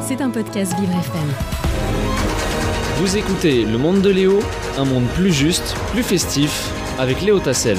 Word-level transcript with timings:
C'est 0.00 0.22
un 0.22 0.30
podcast 0.30 0.74
Vivre 0.80 0.92
FM. 0.92 1.28
Vous 2.96 3.16
écoutez 3.16 3.64
Le 3.66 3.76
Monde 3.76 4.00
de 4.00 4.08
Léo, 4.08 4.40
un 4.78 4.84
monde 4.86 5.06
plus 5.14 5.32
juste, 5.32 5.74
plus 5.92 6.02
festif, 6.02 6.72
avec 6.98 7.20
Léo 7.20 7.38
Tassel. 7.38 7.76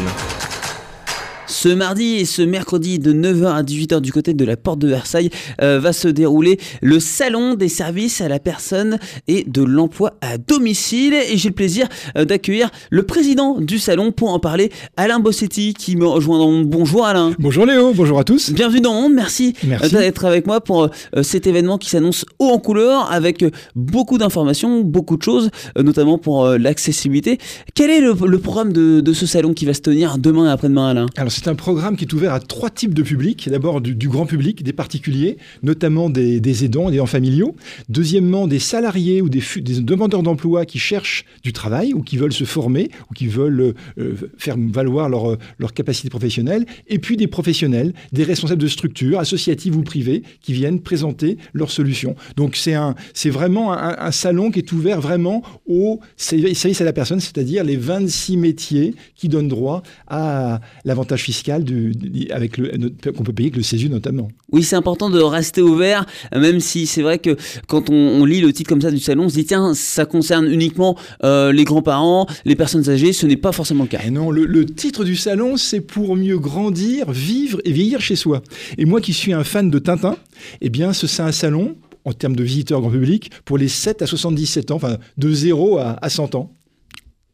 Ce 1.51 1.67
mardi 1.67 2.13
et 2.17 2.25
ce 2.25 2.43
mercredi 2.43 2.99
de 2.99 3.12
9h 3.12 3.47
à 3.47 3.63
18h 3.63 4.01
du 4.01 4.12
côté 4.12 4.35
de 4.35 4.46
la 4.46 4.55
porte 4.55 4.78
de 4.78 4.88
Versailles 4.88 5.31
euh, 5.63 5.79
va 5.79 5.94
se 5.94 6.07
dérouler 6.07 6.60
le 6.83 6.99
salon 6.99 7.56
des 7.56 7.69
services 7.69 8.21
à 8.21 8.28
la 8.28 8.37
personne 8.37 8.99
et 9.28 9.46
de 9.47 9.63
l'emploi 9.63 10.13
à 10.21 10.38
domicile. 10.38 11.15
Et 11.15 11.38
j'ai 11.38 11.49
le 11.49 11.56
plaisir 11.56 11.88
euh, 12.15 12.24
d'accueillir 12.24 12.70
le 12.92 13.01
président 13.01 13.60
du 13.60 13.79
salon 13.79 14.12
pour 14.12 14.29
en 14.29 14.38
parler, 14.39 14.71
Alain 14.96 15.20
Bossetti, 15.20 15.74
qui 15.74 15.96
me 15.96 16.05
rejoint 16.05 16.38
dans 16.38 16.52
mon 16.52 16.62
bonjour 16.62 17.07
Alain. 17.07 17.34
Bonjour 17.39 17.66
Léo, 17.66 17.93
bonjour 17.95 18.20
à 18.20 18.23
tous. 18.23 18.52
Bienvenue 18.52 18.81
dans 18.81 18.93
Monde, 18.93 19.13
merci, 19.13 19.55
Merci. 19.63 19.95
euh, 19.95 19.99
d'être 20.02 20.25
avec 20.25 20.45
moi 20.45 20.61
pour 20.61 20.84
euh, 20.84 21.23
cet 21.23 21.47
événement 21.47 21.79
qui 21.79 21.89
s'annonce 21.89 22.25
haut 22.38 22.49
en 22.49 22.59
couleur 22.59 23.11
avec 23.11 23.43
beaucoup 23.75 24.20
d'informations, 24.20 24.81
beaucoup 24.81 25.17
de 25.17 25.23
choses, 25.23 25.49
notamment 25.75 26.20
pour 26.20 26.47
l'accessibilité. 26.47 27.39
Quel 27.73 27.89
est 27.89 28.02
le, 28.02 28.13
le 28.27 28.38
programme 28.38 28.71
de, 28.71 29.02
de 29.02 29.13
ce 29.13 29.25
salon 29.25 29.55
qui 29.55 29.66
va 29.66 29.73
se 29.73 29.81
tenir 29.81 30.20
demain 30.20 30.45
et 30.47 30.52
après-demain 30.52 30.89
Alain? 30.89 31.05
Alors 31.17 31.31
c'est 31.39 31.49
un 31.49 31.55
programme 31.55 31.95
qui 31.95 32.03
est 32.03 32.13
ouvert 32.13 32.34
à 32.34 32.41
trois 32.41 32.70
types 32.70 32.93
de 32.93 33.02
publics. 33.02 33.48
D'abord 33.49 33.79
du, 33.79 34.09
grand 34.09 34.25
public, 34.25 34.61
des 34.61 34.73
particuliers, 34.73 35.38
notamment 35.63 36.09
des, 36.09 36.41
des 36.41 36.65
aidants, 36.65 36.89
des 36.89 36.98
aidants 36.98 37.05
familiaux. 37.05 37.55
Deuxièmement, 37.88 38.45
des 38.45 38.59
salariés 38.59 39.21
ou 39.21 39.29
des, 39.29 39.41
demandeurs 39.79 40.21
d'emploi 40.21 40.65
qui 40.65 40.79
cherchent 40.79 41.23
du 41.41 41.53
travail 41.53 41.93
ou 41.93 42.02
qui 42.02 42.17
veulent 42.17 42.34
se 42.34 42.43
former 42.43 42.89
ou 43.09 43.13
qui 43.13 43.27
veulent 43.27 43.73
euh, 43.98 44.15
faire 44.38 44.57
valoir 44.57 45.07
leur, 45.07 45.38
leur 45.59 45.73
capacité 45.73 46.09
professionnelle. 46.09 46.65
Et 46.88 46.99
puis 46.99 47.15
des 47.15 47.27
professionnels, 47.27 47.93
des 48.12 48.26
responsables 48.26 48.62
de 48.62 48.67
structures, 48.67 49.17
associatives 49.17 49.77
ou 49.77 49.84
privées, 49.84 50.23
qui 50.41 50.51
viennent 50.51 50.81
présenter 50.81 51.37
leurs 51.53 51.71
solutions. 51.71 52.17
Donc 52.35 52.57
c'est 52.57 53.29
vraiment 53.29 53.71
un 53.71 54.12
salon 54.12 54.51
qui 54.51 54.59
est 54.59 54.71
ouvert 54.73 54.99
vraiment 54.99 55.41
au 55.67 56.01
service 56.17 56.82
à 56.82 56.84
la 56.84 56.91
personne, 56.91 57.21
c'est-à-dire 57.21 57.63
les 57.63 57.77
26 57.77 58.35
métiers 58.35 58.93
qui 59.15 59.29
donnent 59.29 59.48
droit 59.48 59.84
à 60.07 60.60
l'avantage 60.84 61.29
fiscal 61.30 61.63
du, 61.63 61.94
avec 62.32 62.58
le, 62.58 62.72
qu'on 63.12 63.24
peut 63.24 63.34
payer 63.34 63.49
avec 63.49 63.58
le 63.58 63.62
CESU 63.62 63.88
notamment. 63.88 64.30
Oui, 64.52 64.64
c'est 64.64 64.76
important 64.76 65.12
de 65.12 65.20
rester 65.20 65.62
ouvert, 65.62 66.08
même 66.34 66.60
si 66.60 66.88
c'est 66.88 67.04
vrai 67.04 67.20
que 67.20 67.38
quand 67.68 67.92
on, 67.92 67.94
on 67.94 68.26
lit 68.26 68.42
le 68.42 68.52
titre 68.52 68.68
comme 68.70 68.82
ça 68.82 68.90
du 68.90 68.98
salon, 68.98 69.26
on 69.26 69.30
se 69.30 69.36
dit 69.36 69.46
tiens, 69.46 69.76
ça 69.76 70.06
concerne 70.06 70.48
uniquement 70.48 70.98
euh, 71.24 71.52
les 71.52 71.66
grands-parents, 71.66 72.26
les 72.46 72.56
personnes 72.56 72.90
âgées, 72.90 73.14
ce 73.14 73.28
n'est 73.28 73.38
pas 73.38 73.52
forcément 73.52 73.84
le 73.84 73.90
cas. 73.90 74.02
Et 74.04 74.10
non, 74.10 74.32
le, 74.32 74.46
le 74.46 74.66
titre 74.66 75.04
du 75.04 75.16
salon, 75.16 75.56
c'est 75.56 75.82
pour 75.82 76.16
mieux 76.16 76.40
grandir, 76.40 77.12
vivre 77.12 77.60
et 77.64 77.72
vieillir 77.72 78.02
chez 78.02 78.16
soi. 78.16 78.42
Et 78.80 78.86
moi 78.86 79.02
qui 79.02 79.14
suis 79.14 79.34
un 79.34 79.44
fan 79.44 79.70
de 79.70 79.78
Tintin, 79.78 80.18
eh 80.62 80.70
bien, 80.70 80.94
ce 80.94 81.06
c'est 81.06 81.22
un 81.22 81.32
salon, 81.32 81.76
en 82.06 82.14
termes 82.14 82.36
de 82.36 82.44
visiteurs 82.44 82.82
grand 82.82 82.90
public, 82.90 83.30
pour 83.46 83.60
les 83.60 83.68
7 83.68 84.02
à 84.02 84.08
77 84.08 84.72
ans, 84.72 84.78
enfin 84.78 84.98
de 85.18 85.32
0 85.32 85.78
à, 85.78 85.98
à 86.02 86.10
100 86.10 86.34
ans. 86.34 86.56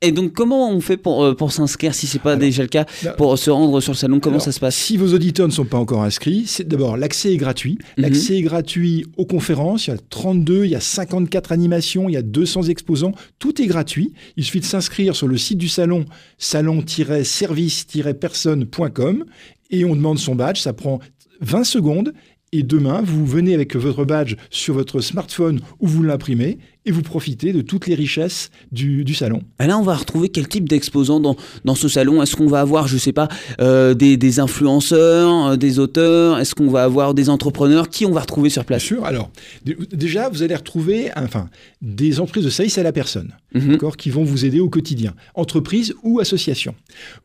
Et 0.02 0.12
donc, 0.12 0.34
comment 0.34 0.70
on 0.70 0.82
fait 0.82 0.98
pour, 0.98 1.24
euh, 1.24 1.34
pour 1.34 1.52
s'inscrire, 1.52 1.96
si 1.96 2.06
c'est 2.06 2.20
pas 2.20 2.32
Alors, 2.32 2.42
déjà 2.42 2.62
le 2.64 2.68
cas, 2.68 2.86
là- 3.04 3.14
pour 3.14 3.38
se 3.40 3.50
rendre 3.50 3.80
sur 3.82 3.94
le 3.94 3.98
salon 3.98 4.20
Comment 4.20 4.36
Alors, 4.36 4.44
ça 4.46 4.52
se 4.52 4.60
passe 4.60 4.76
Si 4.76 4.98
vos 4.98 5.14
auditeurs 5.14 5.48
ne 5.48 5.54
sont 5.54 5.64
pas 5.66 5.78
encore 5.78 6.04
inscrits, 6.04 6.44
c'est 6.46 6.68
d'abord 6.68 6.98
l'accès 6.98 7.34
est 7.34 7.38
gratuit. 7.38 7.78
Mhm. 7.98 8.04
L'accès 8.04 8.38
est 8.38 8.42
gratuit 8.42 9.06
aux 9.18 9.26
conférences. 9.26 9.88
Il 9.88 9.92
y 9.92 9.94
a 9.94 9.98
32, 10.10 10.66
il 10.66 10.72
y 10.72 10.76
a 10.76 10.80
54 10.82 11.52
animations, 11.54 12.10
il 12.10 12.14
y 12.14 12.18
a 12.18 12.22
200 12.22 12.64
exposants. 12.64 13.14
Tout 13.40 13.62
est 13.62 13.68
gratuit. 13.68 14.12
Il 14.38 14.44
suffit 14.44 14.60
de 14.60 14.66
s'inscrire 14.66 15.16
sur 15.16 15.28
le 15.28 15.38
site 15.38 15.58
du 15.58 15.70
salon, 15.70 16.06
salon-service-personne.com 16.38 19.26
et 19.72 19.86
on 19.86 19.96
demande 19.96 20.20
son 20.20 20.36
badge. 20.36 20.60
Ça 20.60 20.74
prend 20.74 21.00
20 21.42 21.64
secondes. 21.64 22.14
Et 22.52 22.64
demain, 22.64 23.02
vous 23.04 23.26
venez 23.26 23.54
avec 23.54 23.76
votre 23.76 24.06
badge 24.06 24.36
sur 24.50 24.74
votre 24.76 25.02
smartphone 25.02 25.60
ou 25.80 25.88
vous 25.88 26.04
l'imprimez 26.04 26.58
et 26.86 26.92
vous 26.92 27.02
profitez 27.02 27.54
de 27.54 27.62
toutes 27.62 27.88
les 27.88 27.96
richesses 27.96 28.52
du, 28.72 29.04
du 29.04 29.14
salon. 29.14 29.42
Et 29.60 29.68
Là, 29.68 29.78
on 29.78 29.82
va 29.82 29.96
retrouver 29.96 30.30
quel 30.30 30.48
type 30.48 30.70
d'exposants 30.70 31.20
dans, 31.20 31.36
dans 31.64 31.76
ce 31.76 31.88
salon? 31.88 32.22
Est-ce 32.22 32.36
qu'on 32.36 32.48
va 32.48 32.62
avoir, 32.62 32.88
je 32.88 32.98
sais 32.98 33.14
pas, 33.14 33.28
euh, 33.60 33.94
des, 33.94 34.18
des 34.18 34.40
influenceurs, 34.40 35.48
euh, 35.48 35.56
des 35.56 35.80
auteurs? 35.80 36.40
Est-ce 36.40 36.56
qu'on 36.56 36.70
va 36.70 36.84
avoir 36.84 37.14
des 37.14 37.30
entrepreneurs? 37.30 37.90
Qui 37.90 38.06
on 38.06 38.12
va 38.12 38.22
retrouver 38.22 38.50
sur 38.50 38.62
Bien 38.62 38.68
place 38.68 38.84
sûr. 38.84 39.06
Alors, 39.06 39.32
déjà, 39.64 40.30
vous 40.30 40.44
allez 40.44 40.56
retrouver 40.56 41.12
enfin, 41.16 41.50
des 41.82 42.20
entreprises 42.20 42.46
de 42.46 42.50
service 42.50 42.78
à 42.78 42.84
la 42.84 42.92
personne. 42.92 43.34
D'accord, 43.54 43.96
qui 43.96 44.10
vont 44.10 44.26
vous 44.26 44.44
aider 44.44 44.60
au 44.60 44.70
quotidien, 44.70 45.14
entreprises 45.34 45.96
ou 46.04 46.20
associations. 46.20 46.76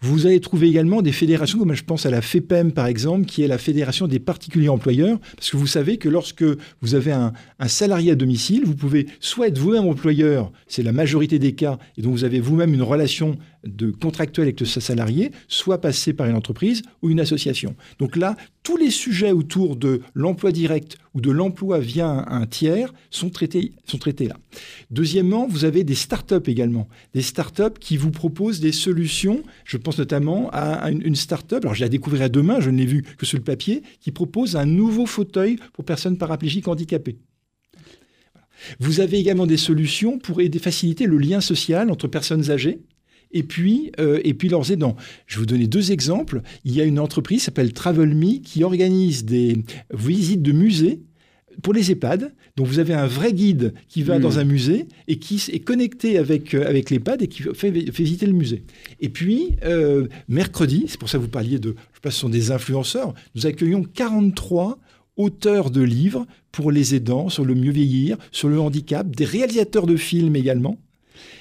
Vous 0.01 0.27
allez 0.27 0.39
trouver 0.39 0.69
également 0.69 1.03
des 1.03 1.11
fédérations, 1.11 1.59
comme 1.59 1.75
je 1.75 1.83
pense 1.83 2.07
à 2.07 2.11
la 2.11 2.23
FEPEM 2.23 2.71
par 2.71 2.87
exemple, 2.87 3.27
qui 3.27 3.43
est 3.43 3.49
la 3.49 3.59
fédération 3.59 4.07
des 4.07 4.21
particuliers 4.21 4.69
employeurs, 4.69 5.19
parce 5.35 5.51
que 5.51 5.57
vous 5.57 5.67
savez 5.67 5.97
que 5.97 6.09
lorsque 6.09 6.45
vous 6.83 6.95
avez 6.95 7.11
un, 7.11 7.33
un 7.59 7.69
salarié 7.69 8.13
à 8.13 8.15
domicile, 8.15 8.63
vous 8.65 8.77
pouvez 8.77 9.07
soit 9.19 9.50
vous-même 9.59 9.87
employeur, 9.87 10.53
c'est 10.67 10.83
la 10.83 10.93
majorité 10.93 11.39
des 11.39 11.55
cas, 11.55 11.79
et 11.97 12.03
donc 12.03 12.13
vous 12.13 12.25
avez 12.25 12.41
vous-même 12.41 12.75
une 12.75 12.83
relation 12.83 13.37
de 13.65 13.91
contractuelle 13.91 14.45
avec 14.45 14.61
ce 14.65 14.81
salarié, 14.81 15.33
soit 15.49 15.81
passer 15.81 16.13
par 16.13 16.27
une 16.27 16.37
entreprise 16.37 16.83
ou 17.03 17.11
une 17.11 17.21
association. 17.21 17.75
Donc 17.99 18.17
là, 18.17 18.37
tous 18.63 18.77
les 18.77 18.91
sujets 18.91 19.33
autour 19.33 19.77
de 19.77 20.01
l'emploi 20.15 20.53
direct 20.53 20.99
ou 21.15 21.21
de 21.21 21.31
l'emploi 21.31 21.79
via 21.79 22.09
un, 22.09 22.47
tiers 22.47 22.93
sont 23.11 23.31
traités, 23.31 23.73
sont 23.85 23.99
traités 23.99 24.29
là. 24.29 24.37
Deuxièmement, 24.91 25.47
vous 25.49 25.65
avez 25.65 25.85
des 25.85 25.95
startups 25.95 26.49
également. 26.49 26.89
Des 27.15 27.23
startups 27.23 27.79
qui 27.79 27.97
vous 27.97 28.11
proposent 28.11 28.61
des 28.61 28.73
solutions. 28.73 29.43
Je 29.65 29.77
pense 29.77 29.99
notamment 29.99 30.51
à 30.53 30.91
une, 30.91 31.03
une 31.03 31.17
startup, 31.17 31.59
alors 31.63 31.75
je 31.75 31.81
la 31.81 31.89
découvrirai 31.89 32.29
demain, 32.29 32.61
je 32.61 32.71
ne 32.71 32.79
l'ai 32.79 32.87
vu 32.87 33.03
que 33.03 33.27
sur 33.27 33.39
le 33.39 33.45
papier, 33.45 33.83
qui 34.01 34.13
propose 34.13 34.57
un 34.57 34.67
nouveau 34.67 35.07
fauteuil 35.07 35.57
pour 35.73 35.85
personnes 35.85 36.19
paraplégiques 36.19 36.69
handicapées. 36.69 37.19
Vous 38.79 39.01
avez 39.01 39.19
également 39.19 39.47
des 39.47 39.57
solutions 39.57 40.19
pour 40.19 40.41
aider, 40.41 40.59
faciliter 40.59 41.07
le 41.07 41.19
lien 41.19 41.41
social 41.41 41.91
entre 41.91 42.09
personnes 42.09 42.51
âgées 42.51 42.81
et 43.33 43.43
puis, 43.43 43.93
euh, 44.01 44.21
et 44.25 44.35
puis 44.35 44.49
leurs 44.49 44.73
aidants. 44.73 44.97
Je 45.27 45.37
vais 45.37 45.41
vous 45.41 45.47
donner 45.47 45.67
deux 45.67 45.93
exemples. 45.93 46.43
Il 46.65 46.75
y 46.75 46.81
a 46.81 46.85
une 46.85 46.99
entreprise 46.99 47.39
qui 47.41 47.45
s'appelle 47.45 47.73
TravelMe 47.73 48.41
qui 48.43 48.65
organise 48.65 49.25
des 49.25 49.57
visites 49.93 50.43
de 50.43 50.53
musées 50.53 51.01
pour 51.63 51.73
les 51.73 51.91
EHPAD. 51.91 52.33
Donc 52.57 52.67
vous 52.67 52.79
avez 52.79 52.95
un 52.95 53.07
vrai 53.07 53.33
guide 53.33 53.75
qui 53.89 54.03
va 54.03 54.19
Hmm. 54.19 54.23
dans 54.23 54.39
un 54.39 54.45
musée 54.45 54.87
et 55.09 55.19
qui 55.19 55.43
est 55.53 55.61
connecté 55.61 56.19
avec, 56.19 56.55
euh, 56.55 56.67
avec 56.67 56.91
l'EHPAD 56.91 57.23
et 57.23 57.29
qui 57.29 57.43
fait, 57.43 57.73
fait 57.73 58.03
visiter 58.03 58.27
le 58.27 58.33
musée. 58.33 58.65
Et 59.01 59.09
puis, 59.09 59.57
euh, 59.65 60.09
mercredi, 60.29 60.85
c'est 60.89 60.99
pour 60.99 61.09
ça 61.09 61.19
que 61.19 61.23
vous 61.23 61.29
parliez 61.29 61.59
de, 61.59 61.71
je 61.71 61.97
sais 61.97 62.01
pas, 62.03 62.11
ce 62.11 62.19
sont 62.19 62.29
des 62.29 62.51
influenceurs, 62.51 63.15
nous 63.35 63.47
accueillons 63.47 63.85
43 63.85 64.79
auteurs 65.21 65.71
de 65.71 65.83
livres 65.83 66.27
pour 66.53 66.73
les 66.73 66.95
aidants 66.95 67.29
sur 67.29 67.45
le 67.45 67.55
mieux 67.55 67.71
vieillir, 67.73 68.17
sur 68.33 68.49
le 68.49 68.61
handicap, 68.61 69.09
des 69.09 69.25
réalisateurs 69.25 69.87
de 69.87 69.97
films 69.97 70.37
également. 70.37 70.79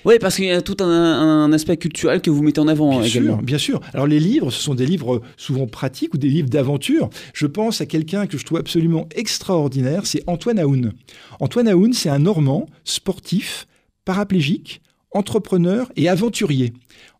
Oui, 0.05 0.15
parce 0.19 0.35
qu'il 0.35 0.45
y 0.45 0.51
a 0.51 0.61
tout 0.61 0.77
un, 0.81 0.85
un 0.85 1.51
aspect 1.51 1.77
culturel 1.77 2.21
que 2.21 2.29
vous 2.29 2.41
mettez 2.43 2.59
en 2.61 2.67
avant 2.67 2.89
Bien 2.91 3.03
également. 3.03 3.35
sûr, 3.35 3.43
bien 3.43 3.57
sûr. 3.57 3.81
Alors 3.93 4.07
les 4.07 4.19
livres, 4.19 4.49
ce 4.51 4.61
sont 4.61 4.75
des 4.75 4.85
livres 4.85 5.21
souvent 5.35 5.67
pratiques 5.67 6.13
ou 6.13 6.17
des 6.17 6.29
livres 6.29 6.49
d'aventure. 6.49 7.09
Je 7.33 7.45
pense 7.47 7.81
à 7.81 7.85
quelqu'un 7.85 8.27
que 8.27 8.37
je 8.37 8.45
trouve 8.45 8.59
absolument 8.59 9.07
extraordinaire, 9.15 10.05
c'est 10.05 10.23
Antoine 10.27 10.59
Aoun. 10.59 10.93
Antoine 11.39 11.67
Aoun, 11.67 11.93
c'est 11.93 12.09
un 12.09 12.19
Normand 12.19 12.65
sportif, 12.83 13.67
paraplégique, 14.05 14.81
entrepreneur 15.11 15.91
et 15.95 16.07
aventurier. 16.07 16.73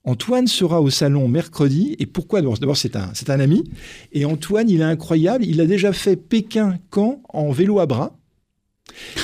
Antoine 0.06 0.48
sera 0.48 0.82
au 0.82 0.90
salon 0.90 1.28
mercredi. 1.28 1.96
Et 2.00 2.06
pourquoi? 2.06 2.42
D'abord, 2.42 2.78
c'est 2.78 2.96
un, 2.96 3.12
c'est 3.14 3.30
un 3.30 3.40
ami. 3.40 3.64
Et 4.12 4.26
Antoine, 4.26 4.70
il 4.70 4.82
est 4.82 4.84
incroyable. 4.86 5.46
Il 5.46 5.60
a 5.62 5.66
déjà 5.66 5.94
fait 5.94 6.16
Pékin-Caen 6.16 7.22
en 7.30 7.52
vélo 7.52 7.80
à 7.80 7.86
bras. 7.86 8.16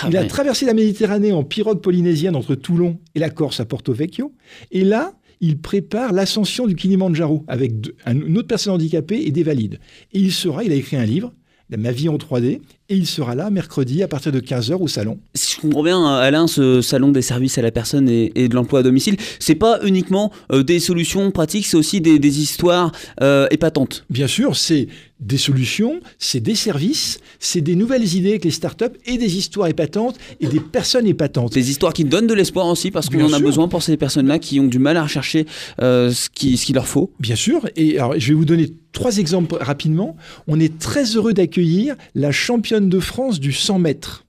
Ah 0.01 0.07
Il 0.09 0.17
a 0.17 0.25
traversé 0.25 0.65
la 0.65 0.73
Méditerranée 0.73 1.31
en 1.31 1.43
pirogue 1.43 1.81
polynésienne 1.81 2.35
entre 2.35 2.55
Toulon 2.55 2.99
et 3.15 3.19
la 3.19 3.29
Corse 3.29 3.59
à 3.59 3.65
Porto 3.65 3.93
Vecchio. 3.93 4.33
Et 4.71 4.83
là, 4.83 5.13
il 5.41 5.57
prépare 5.57 6.13
l'ascension 6.13 6.67
du 6.67 6.75
Kilimandjaro 6.75 7.43
avec 7.47 7.79
deux- 7.81 7.95
un- 8.05 8.13
une 8.19 8.37
autre 8.37 8.47
personne 8.47 8.73
handicapée 8.73 9.23
et 9.25 9.31
des 9.31 9.43
valides. 9.43 9.79
Et 10.13 10.19
il 10.19 10.31
sera, 10.31 10.63
il 10.63 10.71
a 10.71 10.75
écrit 10.75 10.97
un 10.97 11.05
livre, 11.05 11.33
Ma 11.75 11.91
vie 11.91 12.09
en 12.09 12.17
3D, 12.19 12.61
et 12.89 12.95
il 12.95 13.07
sera 13.07 13.35
là 13.35 13.49
mercredi 13.49 14.03
à 14.03 14.07
partir 14.07 14.31
de 14.31 14.39
15h 14.39 14.75
au 14.75 14.87
salon. 14.87 15.17
Si 15.33 15.55
je 15.55 15.61
comprends 15.61 15.83
bien, 15.83 16.05
Alain, 16.05 16.47
ce 16.47 16.81
salon 16.81 17.11
des 17.11 17.21
services 17.21 17.57
à 17.57 17.61
la 17.61 17.71
personne 17.71 18.07
et, 18.07 18.31
et 18.35 18.47
de 18.47 18.55
l'emploi 18.55 18.79
à 18.79 18.83
domicile, 18.83 19.17
c'est 19.39 19.55
pas 19.55 19.79
uniquement 19.83 20.31
euh, 20.51 20.63
des 20.63 20.79
solutions 20.79 21.31
pratiques, 21.31 21.65
c'est 21.65 21.77
aussi 21.77 22.01
des, 22.01 22.19
des 22.19 22.39
histoires 22.39 22.91
euh, 23.21 23.47
épatantes. 23.49 24.05
Bien 24.09 24.27
sûr, 24.27 24.55
c'est 24.55 24.87
des 25.19 25.37
solutions, 25.37 26.01
c'est 26.19 26.41
des 26.41 26.55
services, 26.55 27.19
c'est 27.39 27.61
des 27.61 27.75
nouvelles 27.75 28.15
idées 28.15 28.31
avec 28.31 28.43
les 28.43 28.51
startups 28.51 28.85
et 29.05 29.17
des 29.17 29.37
histoires 29.37 29.69
épatantes 29.69 30.17
et 30.41 30.47
des 30.47 30.59
personnes 30.59 31.07
épatantes. 31.07 31.53
Des 31.53 31.69
histoires 31.69 31.93
qui 31.93 32.03
donnent 32.03 32.27
de 32.27 32.33
l'espoir 32.33 32.67
aussi, 32.67 32.91
parce 32.91 33.09
qu'on 33.09 33.23
en 33.23 33.33
a 33.33 33.39
besoin 33.39 33.67
pour 33.67 33.81
ces 33.81 33.95
personnes-là 33.95 34.39
qui 34.39 34.59
ont 34.59 34.67
du 34.67 34.79
mal 34.79 34.97
à 34.97 35.03
rechercher 35.03 35.45
euh, 35.81 36.11
ce 36.11 36.29
qu'il 36.29 36.57
ce 36.57 36.65
qu'il 36.65 36.75
leur 36.75 36.87
faut. 36.87 37.11
Bien 37.19 37.35
sûr, 37.35 37.67
et 37.75 37.97
alors 37.97 38.19
je 38.19 38.27
vais 38.27 38.33
vous 38.33 38.45
donner 38.45 38.71
trois 38.91 39.17
exemples 39.17 39.57
rapidement. 39.59 40.15
On 40.47 40.59
est 40.59 40.79
très 40.79 41.03
heureux 41.15 41.33
d'accueillir 41.33 41.95
la 42.13 42.31
championne 42.31 42.74
de 42.81 42.99
France 42.99 43.39
du 43.39 43.51
100 43.51 43.79
mètres, 43.79 44.25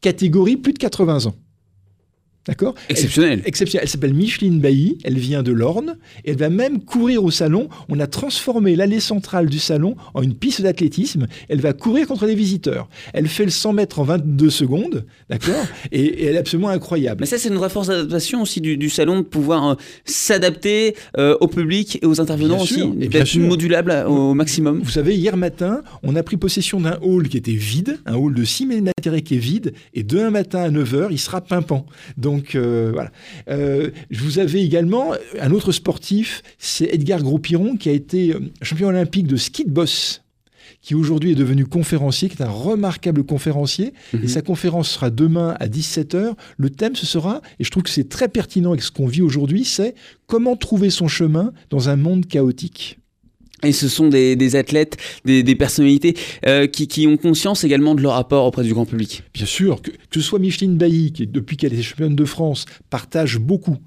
catégorie 0.00 0.56
plus 0.56 0.72
de 0.72 0.78
80 0.78 1.26
ans. 1.26 1.34
D'accord? 2.48 2.74
Exceptionnel. 2.88 3.40
Elle, 3.42 3.48
exceptionnelle. 3.48 3.84
Elle 3.84 3.88
s'appelle 3.90 4.14
Micheline 4.14 4.58
Bailly, 4.58 4.98
elle 5.04 5.18
vient 5.18 5.42
de 5.44 5.52
l'Orne, 5.52 5.96
et 6.24 6.30
elle 6.30 6.38
va 6.38 6.48
même 6.48 6.80
courir 6.80 7.22
au 7.22 7.30
salon. 7.30 7.68
On 7.88 8.00
a 8.00 8.06
transformé 8.06 8.74
l'allée 8.74 9.00
centrale 9.00 9.48
du 9.48 9.58
salon 9.60 9.96
en 10.14 10.22
une 10.22 10.34
piste 10.34 10.62
d'athlétisme. 10.62 11.26
Elle 11.48 11.60
va 11.60 11.72
courir 11.74 12.06
contre 12.08 12.26
les 12.26 12.34
visiteurs. 12.34 12.88
Elle 13.12 13.28
fait 13.28 13.44
le 13.44 13.50
100 13.50 13.74
mètres 13.74 13.98
en 14.00 14.04
22 14.04 14.50
secondes, 14.50 15.04
d'accord? 15.30 15.54
Et, 15.92 16.00
et 16.02 16.24
elle 16.26 16.34
est 16.34 16.38
absolument 16.38 16.68
incroyable. 16.70 17.20
Mais 17.20 17.26
ça, 17.26 17.38
c'est 17.38 17.48
une 17.48 17.54
vraie 17.56 17.68
force 17.70 17.86
d'adaptation 17.88 18.42
aussi 18.42 18.60
du, 18.60 18.76
du 18.76 18.88
salon, 18.90 19.18
de 19.18 19.22
pouvoir 19.24 19.68
euh, 19.70 19.74
s'adapter 20.04 20.94
euh, 21.16 21.36
au 21.40 21.48
public 21.48 21.98
et 22.02 22.06
aux 22.06 22.20
intervenants 22.20 22.54
Bien 22.56 22.64
aussi, 22.64 22.74
sûr, 22.74 22.86
et 23.00 23.08
bien 23.08 23.20
d'être 23.20 23.26
sûr. 23.28 23.46
modulable 23.46 23.90
à- 23.90 24.08
au 24.08 24.34
maximum. 24.34 24.80
Vous 24.82 24.90
savez, 24.90 25.14
hier 25.16 25.36
matin, 25.36 25.82
on 26.02 26.16
a 26.16 26.22
pris 26.22 26.36
possession 26.36 26.80
d'un 26.80 26.98
hall 27.02 27.28
qui 27.28 27.36
était 27.36 27.52
vide, 27.52 27.98
un 28.06 28.14
hall 28.16 28.34
de 28.34 28.44
6 28.44 28.66
000 28.68 28.80
mètres 28.82 28.94
carrés 29.02 29.22
qui 29.22 29.34
est 29.36 29.38
vide, 29.38 29.72
et 29.94 30.02
demain 30.02 30.30
matin 30.30 30.60
à 30.60 30.70
9h, 30.70 31.08
il 31.10 31.18
sera 31.18 31.40
pimpant. 31.40 31.86
Donc 32.16 32.37
euh, 32.54 32.90
voilà. 32.92 33.10
Euh, 33.48 33.90
je 34.10 34.22
vous 34.22 34.38
avais 34.38 34.62
également 34.62 35.12
un 35.40 35.50
autre 35.50 35.72
sportif, 35.72 36.42
c'est 36.58 36.92
Edgar 36.92 37.22
Gros-Piron, 37.22 37.76
qui 37.76 37.88
a 37.88 37.92
été 37.92 38.34
euh, 38.34 38.40
champion 38.62 38.88
olympique 38.88 39.26
de 39.26 39.36
ski 39.36 39.64
de 39.64 39.70
boss 39.70 40.22
qui 40.80 40.94
aujourd'hui 40.94 41.32
est 41.32 41.34
devenu 41.34 41.66
conférencier, 41.66 42.28
qui 42.28 42.40
est 42.40 42.44
un 42.44 42.50
remarquable 42.50 43.24
conférencier. 43.24 43.92
Mhm. 44.12 44.24
Et 44.24 44.28
sa 44.28 44.42
conférence 44.42 44.90
sera 44.90 45.10
demain 45.10 45.56
à 45.58 45.66
17h. 45.66 46.34
Le 46.56 46.70
thème, 46.70 46.94
ce 46.94 47.04
sera, 47.04 47.42
et 47.58 47.64
je 47.64 47.70
trouve 47.70 47.82
que 47.82 47.90
c'est 47.90 48.08
très 48.08 48.28
pertinent 48.28 48.70
avec 48.70 48.82
ce 48.82 48.92
qu'on 48.92 49.06
vit 49.06 49.22
aujourd'hui, 49.22 49.64
c'est 49.64 49.94
comment 50.26 50.56
trouver 50.56 50.90
son 50.90 51.08
chemin 51.08 51.52
dans 51.70 51.88
un 51.88 51.96
monde 51.96 52.26
chaotique. 52.26 52.98
Et 53.64 53.72
ce 53.72 53.88
sont 53.88 54.08
des, 54.08 54.56
athlètes, 54.56 54.96
des, 55.24 55.54
personnalités 55.56 56.16
euh, 56.46 56.66
qui, 56.66 57.06
ont 57.06 57.16
conscience 57.16 57.64
également 57.64 57.94
de 57.94 58.02
leur 58.02 58.12
rapport 58.12 58.44
auprès 58.44 58.62
du 58.62 58.72
grand 58.72 58.84
public. 58.84 59.22
Bien 59.34 59.46
sûr, 59.46 59.82
que, 59.82 59.90
que 59.90 59.96
ce 60.12 60.20
soit 60.20 60.38
Micheline 60.38 60.76
Bailly, 60.76 61.12
qui, 61.12 61.26
depuis 61.26 61.56
qu'elle 61.56 61.74
est 61.74 61.82
championne 61.82 62.14
de 62.14 62.24
France, 62.24 62.66
partage 62.90 63.38
beaucoup. 63.38 63.78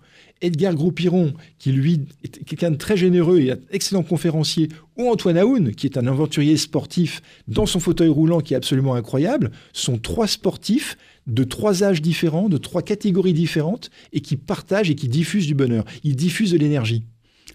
Edgar 0.41 0.73
Gros-Piron, 0.73 1.33
qui 1.59 1.71
lui 1.71 2.01
est 2.23 2.43
quelqu'un 2.43 2.71
de 2.71 2.75
très 2.75 2.97
généreux 2.97 3.39
et 3.39 3.51
un 3.51 3.59
excellent 3.71 4.03
conférencier, 4.03 4.69
ou 4.97 5.07
Antoine 5.09 5.37
Aoun, 5.37 5.73
qui 5.73 5.85
est 5.85 5.97
un 5.97 6.07
aventurier 6.07 6.57
sportif 6.57 7.21
dans 7.47 7.65
son 7.65 7.79
fauteuil 7.79 8.09
roulant 8.09 8.41
qui 8.41 8.53
est 8.53 8.57
absolument 8.57 8.95
incroyable, 8.95 9.51
sont 9.71 9.97
trois 9.97 10.27
sportifs 10.27 10.97
de 11.27 11.43
trois 11.43 11.83
âges 11.83 12.01
différents, 12.01 12.49
de 12.49 12.57
trois 12.57 12.81
catégories 12.81 13.33
différentes, 13.33 13.91
et 14.11 14.21
qui 14.21 14.35
partagent 14.35 14.89
et 14.89 14.95
qui 14.95 15.07
diffusent 15.07 15.47
du 15.47 15.55
bonheur. 15.55 15.85
Ils 16.03 16.15
diffusent 16.15 16.51
de 16.51 16.57
l'énergie. 16.57 17.03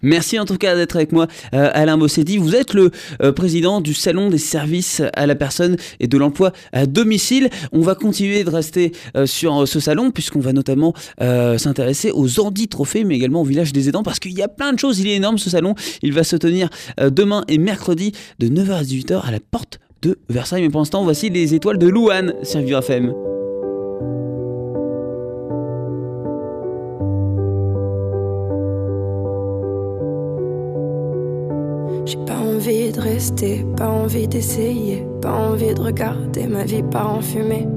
Merci 0.01 0.39
en 0.39 0.45
tout 0.45 0.57
cas 0.57 0.75
d'être 0.75 0.95
avec 0.95 1.11
moi, 1.11 1.27
euh, 1.53 1.69
Alain 1.73 1.97
Bossetti. 1.97 2.37
Vous 2.37 2.55
êtes 2.55 2.73
le 2.73 2.91
euh, 3.21 3.31
président 3.31 3.81
du 3.81 3.93
Salon 3.93 4.29
des 4.29 4.37
services 4.37 5.01
à 5.13 5.25
la 5.25 5.35
personne 5.35 5.77
et 5.99 6.07
de 6.07 6.17
l'emploi 6.17 6.51
à 6.71 6.85
domicile. 6.85 7.49
On 7.71 7.81
va 7.81 7.95
continuer 7.95 8.43
de 8.43 8.49
rester 8.49 8.91
euh, 9.15 9.25
sur 9.25 9.67
ce 9.67 9.79
salon 9.79 10.11
puisqu'on 10.11 10.39
va 10.39 10.53
notamment 10.53 10.93
s'intéresser 11.19 12.11
aux 12.11 12.39
Andy 12.39 12.67
Trophées, 12.67 13.03
mais 13.03 13.15
également 13.15 13.41
au 13.41 13.45
village 13.45 13.73
des 13.73 13.89
aidants 13.89 14.03
parce 14.03 14.19
qu'il 14.19 14.33
y 14.33 14.41
a 14.41 14.47
plein 14.47 14.73
de 14.73 14.79
choses. 14.79 14.99
Il 14.99 15.07
est 15.07 15.15
énorme 15.15 15.37
ce 15.37 15.49
salon. 15.49 15.75
Il 16.01 16.13
va 16.13 16.23
se 16.23 16.35
tenir 16.35 16.69
demain 16.99 17.43
et 17.47 17.57
mercredi 17.57 18.11
de 18.39 18.47
9h 18.47 18.71
à 18.71 18.83
18h 18.83 19.21
à 19.25 19.31
la 19.31 19.39
porte 19.39 19.79
de 20.01 20.17
Versailles. 20.29 20.61
Mais 20.61 20.69
pour 20.69 20.81
l'instant, 20.81 21.03
voici 21.03 21.29
les 21.29 21.53
étoiles 21.53 21.77
de 21.77 21.87
Louane 21.87 22.33
sur 22.43 22.61
Vivre. 22.61 23.36
Envie 32.57 32.91
de 32.91 32.99
rester, 32.99 33.63
pas 33.77 33.87
envie 33.87 34.27
d'essayer, 34.27 35.05
pas 35.21 35.31
envie 35.31 35.75
de 35.75 35.79
regarder 35.79 36.47
ma 36.47 36.63
vie 36.63 36.81
part 36.81 37.13
en 37.17 37.21
fumée. 37.21 37.67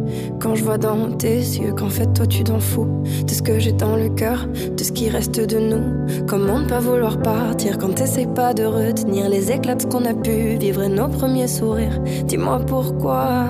Quand 0.40 0.54
je 0.54 0.64
vois 0.64 0.78
dans 0.78 1.12
tes 1.12 1.36
yeux 1.36 1.74
qu'en 1.74 1.90
fait 1.90 2.10
toi 2.14 2.26
tu 2.26 2.44
t'en 2.44 2.60
fous 2.60 2.88
de 3.26 3.30
ce 3.30 3.42
que 3.42 3.58
j'ai 3.58 3.72
dans 3.72 3.94
le 3.94 4.08
cœur, 4.08 4.46
de 4.46 4.82
ce 4.82 4.90
qui 4.90 5.10
reste 5.10 5.38
de 5.38 5.58
nous. 5.58 6.24
Comment 6.26 6.60
ne 6.60 6.66
pas 6.66 6.80
vouloir 6.80 7.20
partir 7.20 7.76
quand 7.76 7.94
t'essayes 7.94 8.26
pas 8.34 8.54
de 8.54 8.64
retenir 8.64 9.28
les 9.28 9.52
éclats 9.52 9.76
qu'on 9.76 10.06
a 10.06 10.14
pu 10.14 10.56
vivre 10.58 10.82
et 10.82 10.88
nos 10.88 11.08
premiers 11.08 11.48
sourires? 11.48 12.00
Dis-moi 12.24 12.60
pourquoi. 12.60 13.44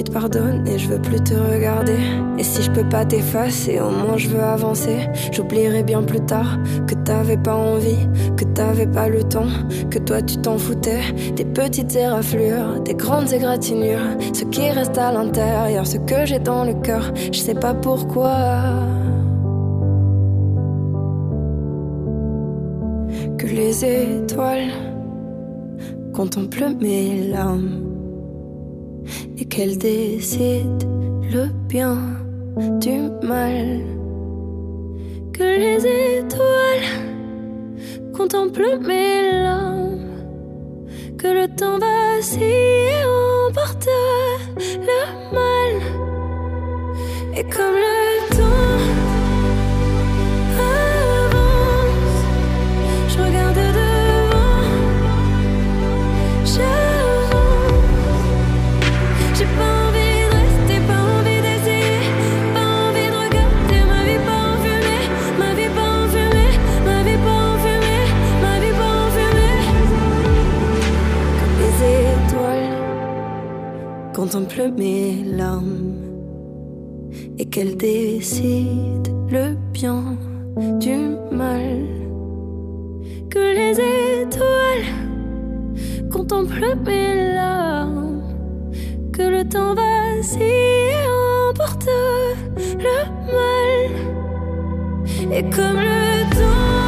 Envie 0.00 0.08
de 0.08 0.14
pardonner, 0.14 0.78
je 0.78 0.88
veux 0.88 1.02
plus 1.02 1.20
te 1.20 1.34
regarder. 1.34 1.98
Et 2.38 2.42
si 2.42 2.62
je 2.62 2.70
peux 2.70 2.88
pas 2.88 3.04
t'effacer, 3.04 3.80
au 3.80 3.90
moins 3.90 4.16
je 4.16 4.28
veux 4.28 4.40
avancer. 4.40 4.96
J'oublierai 5.30 5.82
bien 5.82 6.02
plus 6.02 6.20
tard 6.20 6.56
que 6.86 6.94
t'avais 6.94 7.36
pas 7.36 7.54
envie, 7.54 8.08
que 8.34 8.44
t'avais 8.44 8.86
pas 8.86 9.10
le 9.10 9.22
temps, 9.24 9.50
que 9.90 9.98
toi 9.98 10.22
tu 10.22 10.38
t'en 10.38 10.56
foutais. 10.56 11.02
Des 11.36 11.44
petites 11.44 11.94
éraflures, 11.94 12.80
des 12.82 12.94
grandes 12.94 13.30
égratignures, 13.30 14.16
ce 14.32 14.44
qui 14.44 14.70
reste 14.70 14.96
à 14.96 15.12
l'intérieur, 15.12 15.86
ce 15.86 15.98
que 15.98 16.24
j'ai 16.24 16.38
dans 16.38 16.64
le 16.64 16.72
cœur, 16.72 17.12
je 17.30 17.38
sais 17.38 17.54
pas 17.54 17.74
pourquoi. 17.74 18.38
Que 23.36 23.46
les 23.46 23.84
étoiles 23.84 24.70
contemplent 26.14 26.74
mes 26.80 27.28
larmes 27.28 27.89
et 29.40 29.46
qu'elle 29.46 29.78
décide 29.78 30.84
le 31.32 31.46
bien 31.68 31.96
du 32.80 33.08
mal. 33.26 33.80
Que 35.32 35.42
les 35.42 35.78
étoiles 36.18 36.88
contemplent 38.14 38.78
mes 38.86 39.32
larmes, 39.42 41.16
que 41.16 41.28
le 41.28 41.48
temps 41.56 41.78
vacille 41.78 42.42
et 42.42 43.04
emporte 43.48 43.88
le 44.58 45.34
mal. 45.34 45.72
Et 47.34 47.44
comme 47.44 47.74
le 47.74 48.36
temps 48.36 48.69
contemplent 74.30 74.72
mes 74.78 75.24
larmes 75.24 75.92
et 77.36 77.46
qu'elles 77.46 77.76
décident 77.76 79.10
le 79.28 79.56
bien 79.72 80.16
du 80.78 81.16
mal. 81.32 81.84
Que 83.28 83.40
les 83.40 83.72
étoiles 84.22 84.86
contemplent 86.12 86.76
mes 86.86 87.34
larmes 87.34 88.22
que 89.12 89.22
le 89.22 89.48
temps 89.48 89.74
vacille 89.74 90.42
et 90.42 91.06
emporte 91.48 91.88
le 92.56 92.98
mal. 93.34 93.90
Et 95.32 95.42
comme 95.42 95.80
le 95.80 96.30
temps 96.30 96.79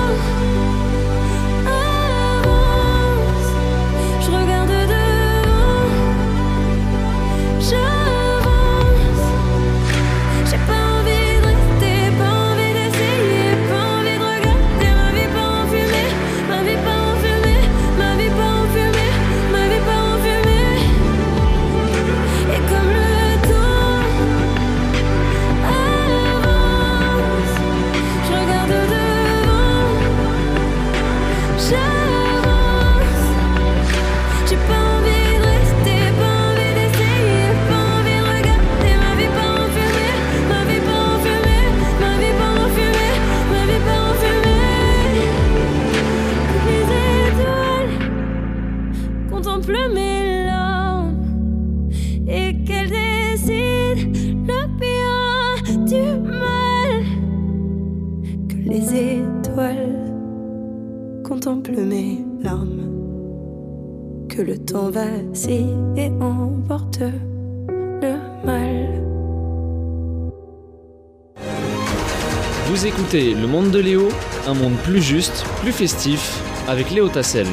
Vous 72.72 72.86
écoutez 72.86 73.34
Le 73.34 73.46
Monde 73.46 73.70
de 73.70 73.78
Léo, 73.78 74.08
un 74.46 74.54
monde 74.54 74.72
plus 74.82 75.02
juste, 75.02 75.44
plus 75.60 75.72
festif, 75.72 76.40
avec 76.66 76.90
Léo 76.90 77.06
Tassel. 77.10 77.46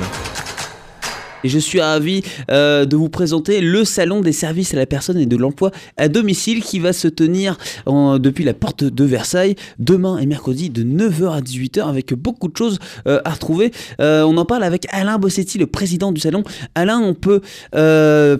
Et 1.44 1.50
je 1.50 1.60
suis 1.60 1.82
ravi 1.82 2.22
euh, 2.52 2.86
de 2.86 2.96
vous 2.96 3.10
présenter 3.10 3.60
le 3.60 3.84
salon 3.84 4.22
des 4.22 4.32
services 4.32 4.74
à 4.74 4.78
la 4.78 4.86
personne 4.86 5.18
et 5.18 5.26
de 5.26 5.36
l'emploi 5.36 5.72
à 5.98 6.08
domicile 6.08 6.64
qui 6.64 6.80
va 6.80 6.94
se 6.94 7.10
tenir 7.10 7.58
en- 7.86 8.18
depuis 8.18 8.46
la 8.46 8.54
porte 8.54 8.86
de 8.86 9.04
Versailles 9.04 9.56
demain 9.78 10.20
et 10.20 10.26
mercredi 10.26 10.70
de 10.70 10.84
9h 10.84 11.34
à 11.34 11.42
18h 11.42 11.86
avec 11.90 12.14
beaucoup 12.14 12.48
de 12.48 12.56
choses 12.56 12.80
euh, 13.06 13.20
à 13.26 13.32
retrouver. 13.32 13.72
Euh, 14.00 14.24
on 14.24 14.38
en 14.38 14.46
parle 14.46 14.64
avec 14.64 14.88
Alain 14.92 15.18
Bossetti, 15.20 15.58
le 15.58 15.68
président 15.68 16.14
du 16.14 16.22
salon. 16.22 16.46
Alain, 16.76 17.00
on 17.00 17.14
peut 17.14 17.42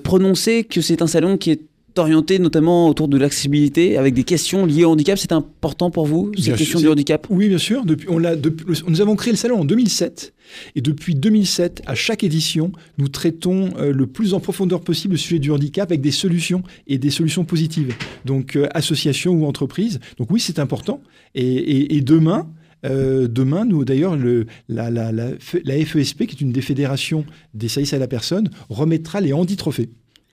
prononcer 0.04 0.64
que 0.64 0.80
c'est 0.80 1.02
un 1.02 1.08
salon 1.08 1.36
qui 1.38 1.52
est 1.52 1.62
orienté 1.98 2.40
notamment 2.40 2.88
autour 2.90 3.08
de 3.08 3.18
l'accessibilité 3.18 3.98
avec 3.98 4.14
des 4.14 4.24
questions 4.24 4.66
liées 4.66 4.86
au 4.86 4.92
handicap. 4.92 5.18
C'est 5.18 5.32
important 5.32 5.90
pour 5.92 6.06
vous, 6.06 6.32
ces 6.38 6.44
Bien 6.44 6.56
questions 6.56 6.80
du 6.80 6.88
handicap? 6.88 7.28
Oui, 7.30 7.48
bien 7.50 7.58
sûr. 7.58 7.86
Depuis, 7.86 8.08
on 8.10 8.18
l'a, 8.20 8.36
depuis- 8.36 8.66
nous 8.88 9.02
avons 9.02 9.16
créé 9.16 9.32
le 9.32 9.38
salon 9.38 9.62
en 9.62 9.66
2007. 9.66 10.34
Et 10.76 10.82
depuis 10.82 11.16
2007, 11.16 11.82
à 11.86 11.96
chaque 11.96 12.24
édition, 12.24 12.72
nous 12.98 13.08
traitons 13.08 13.70
euh, 13.78 13.92
le 13.94 14.08
plus 14.08 14.34
en 14.34 14.40
profondeur 14.40 14.82
possible 14.82 15.14
le 15.14 15.18
sujet 15.18 15.40
du 15.40 15.52
handicap 15.52 15.90
avec 15.90 16.02
des 16.02 16.12
solutions 16.12 16.64
et 16.88 16.98
des 16.98 17.10
solutions 17.12 17.46
positives. 17.46 17.94
Donc, 18.26 18.56
euh, 18.56 18.68
association 18.74 19.34
ou 19.34 19.46
entreprise. 19.46 20.00
Donc, 20.18 20.32
oui, 20.32 20.40
c'est 20.40 20.60
important. 20.60 21.02
Et, 21.36 21.46
et- 21.46 21.96
et 21.98 22.02
demain, 22.02 22.50
euh, 22.86 23.28
demain, 23.28 23.66
nous, 23.66 23.84
d'ailleurs, 23.86 24.16
le- 24.16 24.46
la, 24.70 24.90
la- 24.90 25.12
la- 25.12 25.32
la 25.66 25.86
FESP, 25.86 26.26
qui 26.26 26.36
est 26.36 26.42
une 26.42 26.52
des 26.52 26.62
fédérations 26.62 27.26
des 27.54 27.68
services 27.68 27.94
à 27.94 28.00
la 28.00 28.08
personne, 28.08 28.50
remettra 28.70 29.22
les 29.22 29.34
handitrophées. 29.34 29.90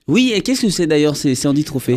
Oui, 0.07 0.31
et 0.33 0.39
qu'est-ce 0.41 0.61
que 0.61 0.69
c'est 0.69 0.87
d'ailleurs 0.87 1.17
ces, 1.17 1.35
ces 1.35 1.49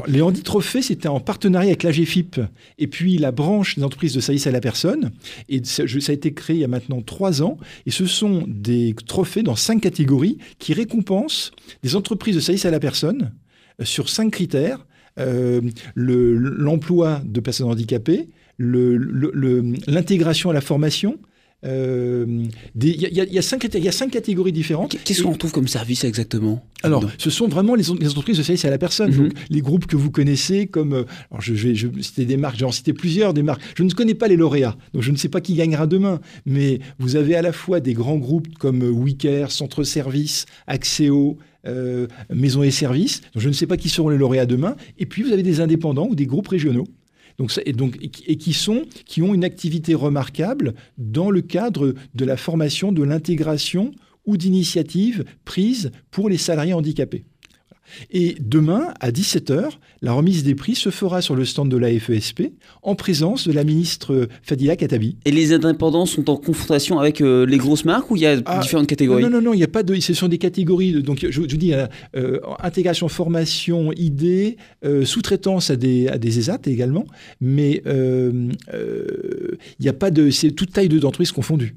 les 0.09 0.21
handitrophées, 0.23 0.83
c'était 0.83 1.07
en 1.09 1.21
partenariat 1.21 1.69
avec 1.69 1.85
l'AGFIP 1.85 2.40
et 2.79 2.87
puis 2.88 3.19
la 3.19 3.31
branche 3.31 3.76
des 3.76 3.85
entreprises 3.85 4.14
de 4.14 4.21
services 4.21 4.49
à 4.49 4.50
la 4.50 4.61
personne. 4.61 5.12
Et 5.49 5.61
ça, 5.64 5.85
a 5.85 6.12
été 6.12 6.35
créé 6.35 6.57
il 6.57 6.61
y 6.61 6.64
a 6.64 6.69
maintenant 6.69 7.02
trois 7.02 7.40
ans. 7.40 7.57
Et 7.87 7.93
ce 7.93 8.07
sont 8.07 8.45
des 8.49 8.97
trophées 9.07 9.45
dans 9.45 9.55
cinq 9.55 9.81
catégories 9.83 10.38
qui 10.59 10.75
récompensent 10.75 11.52
des 11.85 11.95
entreprises 11.95 12.35
de 12.35 12.40
services 12.40 12.64
à 12.64 12.73
la 12.73 12.81
personne 12.81 13.33
euh, 13.81 13.85
sur 13.85 14.09
cinq 14.09 14.31
critères. 14.33 14.85
Euh, 15.21 15.61
le- 15.95 16.35
L'emploi 16.37 17.23
de 17.25 17.38
personnes 17.40 17.69
handicapées, 17.69 18.29
l'intégration 18.59 20.50
à 20.50 20.52
la 20.52 20.61
formation. 20.61 21.19
Euh, 21.64 22.26
Il 22.81 22.85
y, 23.00 23.05
a- 23.07 23.09
il 23.11 23.17
y 23.17 23.21
a- 23.21 23.25
il 23.25 23.33
y 23.33 23.38
a 23.38 23.43
cinq 23.43 23.62
caté- 23.62 23.79
il 23.79 23.85
y 23.85 23.88
a 23.88 23.93
cinq 23.93 24.11
catégories 24.11 24.52
différentes. 24.52 24.97
Qu'est-ce 25.05 25.23
qu'on 25.23 25.33
retrouve 25.33 25.52
comme 25.52 25.69
service 25.69 26.05
exactement 26.05 26.64
alors, 26.83 27.05
ce 27.19 27.29
sont 27.29 27.47
vraiment 27.47 27.75
les, 27.75 27.85
les 28.00 28.09
entreprises 28.09 28.38
de 28.38 28.43
service 28.43 28.64
à 28.64 28.71
la 28.71 28.79
personne. 28.79 29.11
Mhm. 29.11 29.17
Donc, 29.19 29.33
les 29.50 29.61
groupes 29.61 29.85
que 29.87 29.97
vous 29.97 30.11
connaissez, 30.11 30.67
comme. 30.67 30.95
euh, 30.95 31.05
alors, 31.31 31.43
je, 31.43 31.52
vais 31.52 31.75
citer 32.02 32.25
des 32.25 32.38
marques, 32.38 32.55
je 32.55 32.61
vais 32.61 32.67
en 32.67 32.73
citer 32.73 32.95
plusieurs, 32.95 33.35
des 33.35 33.43
marques. 33.43 33.61
Je 33.76 33.83
ne 33.83 33.90
connais 33.90 34.14
pas 34.14 34.29
les 34.29 34.37
lauréats, 34.37 34.79
donc 34.95 35.02
je 35.02 35.11
ne 35.11 35.17
sais 35.19 35.29
pas 35.29 35.43
qui 35.43 35.52
gagnera 35.52 35.87
demain. 35.87 36.21
Mais 36.47 36.81
vous 36.99 37.17
avez 37.17 37.35
à 37.37 37.43
la 37.43 37.52
fois 37.52 37.81
des 37.81 37.93
grands 37.93 38.17
groupes 38.17 38.49
comme 38.59 38.83
euh, 38.83 38.90
WeCare, 38.90 39.50
Centre 39.50 39.83
Service, 39.85 40.47
Axéo. 40.67 41.37
euh, 41.67 42.07
Maison 42.33 42.62
et 42.62 42.71
Services, 42.71 43.21
donc 43.35 43.43
je 43.43 43.49
ne 43.49 43.52
sais 43.52 43.67
pas 43.67 43.76
qui 43.76 43.90
seront 43.90 44.09
les 44.09 44.17
lauréats 44.17 44.47
demain. 44.47 44.76
Et 44.99 45.05
puis 45.05 45.23
vous 45.23 45.33
avez 45.35 45.43
des 45.43 45.61
indépendants 45.61 46.07
ou 46.09 46.14
des 46.14 46.25
groupes 46.25 46.49
régionaux. 46.49 46.87
Et, 47.65 48.37
qui 48.37 49.23
ont 49.23 49.35
une 49.35 49.45
activité 49.45 49.95
remarquable 49.95 50.75
dans 50.99 51.31
le 51.31 51.41
cadre 51.41 51.95
de 52.15 52.25
la 52.25 52.37
formation, 52.37 52.93
de 52.93 53.03
l'intégration 53.03 53.93
ou 54.27 54.37
d'initiatives 54.37 55.25
prises 55.45 55.91
pour 56.11 56.29
les 56.29 56.39
salariés 56.39 56.75
handicapés. 56.75 57.25
Et 58.11 58.37
demain, 58.41 58.95
à 59.01 59.11
17h, 59.11 59.71
la 60.03 60.13
remise 60.13 60.45
des 60.45 60.55
prix 60.55 60.75
se 60.75 60.91
fera 60.91 61.21
sur 61.23 61.35
le 61.37 61.45
stand 61.45 61.71
de 61.71 61.77
la 61.77 61.91
FESP 61.99 62.53
en 62.83 62.95
présence 62.95 63.47
de 63.47 63.53
la 63.53 63.65
ministre 63.65 64.29
Fadila 64.43 64.77
Katabi. 64.77 65.17
Et 65.25 65.31
les 65.31 65.53
indépendants 65.53 66.07
sont 66.07 66.31
en 66.31 66.37
confrontation 66.37 66.99
avec 66.99 67.21
euh, 67.21 67.45
les 67.47 67.59
grosses 67.59 67.85
marques 67.85 68.11
ou 68.11 68.17
il 68.17 68.23
y 68.23 68.27
a 68.27 68.41
Ah, 68.47 68.61
différentes 68.61 68.87
catégories? 68.87 69.23
Non, 69.23 69.31
non, 69.31 69.41
non, 69.43 69.53
il 69.55 69.59
n'y 69.59 69.63
a 69.65 69.69
pas 69.69 69.83
de. 69.83 69.95
Ce 70.01 70.15
sont 70.15 70.29
des 70.29 70.39
catégories. 70.39 70.93
de- 70.93 71.01
donc, 71.01 71.19
je, 71.21 71.31
je 71.31 71.41
vous 71.41 71.47
dis, 71.47 71.73
euh, 71.75 71.87
euh, 72.17 72.41
intégration, 72.63 73.09
formation, 73.09 73.93
idée, 73.93 74.57
euh, 74.85 75.05
sous-traitance 75.05 75.71
à 75.71 75.77
des, 75.77 76.09
à 76.09 76.19
des 76.19 76.39
ESAT 76.39 76.61
également. 76.67 77.05
Mais 77.41 77.83
il 77.85 79.57
n'y 79.81 79.89
a 79.89 79.93
pas 79.93 80.11
de. 80.11 80.31
C'est 80.31 80.51
toute 80.53 80.73
taille 80.73 80.89
de- 80.89 80.99
d'entreprise 80.99 81.33
confondue. 81.33 81.75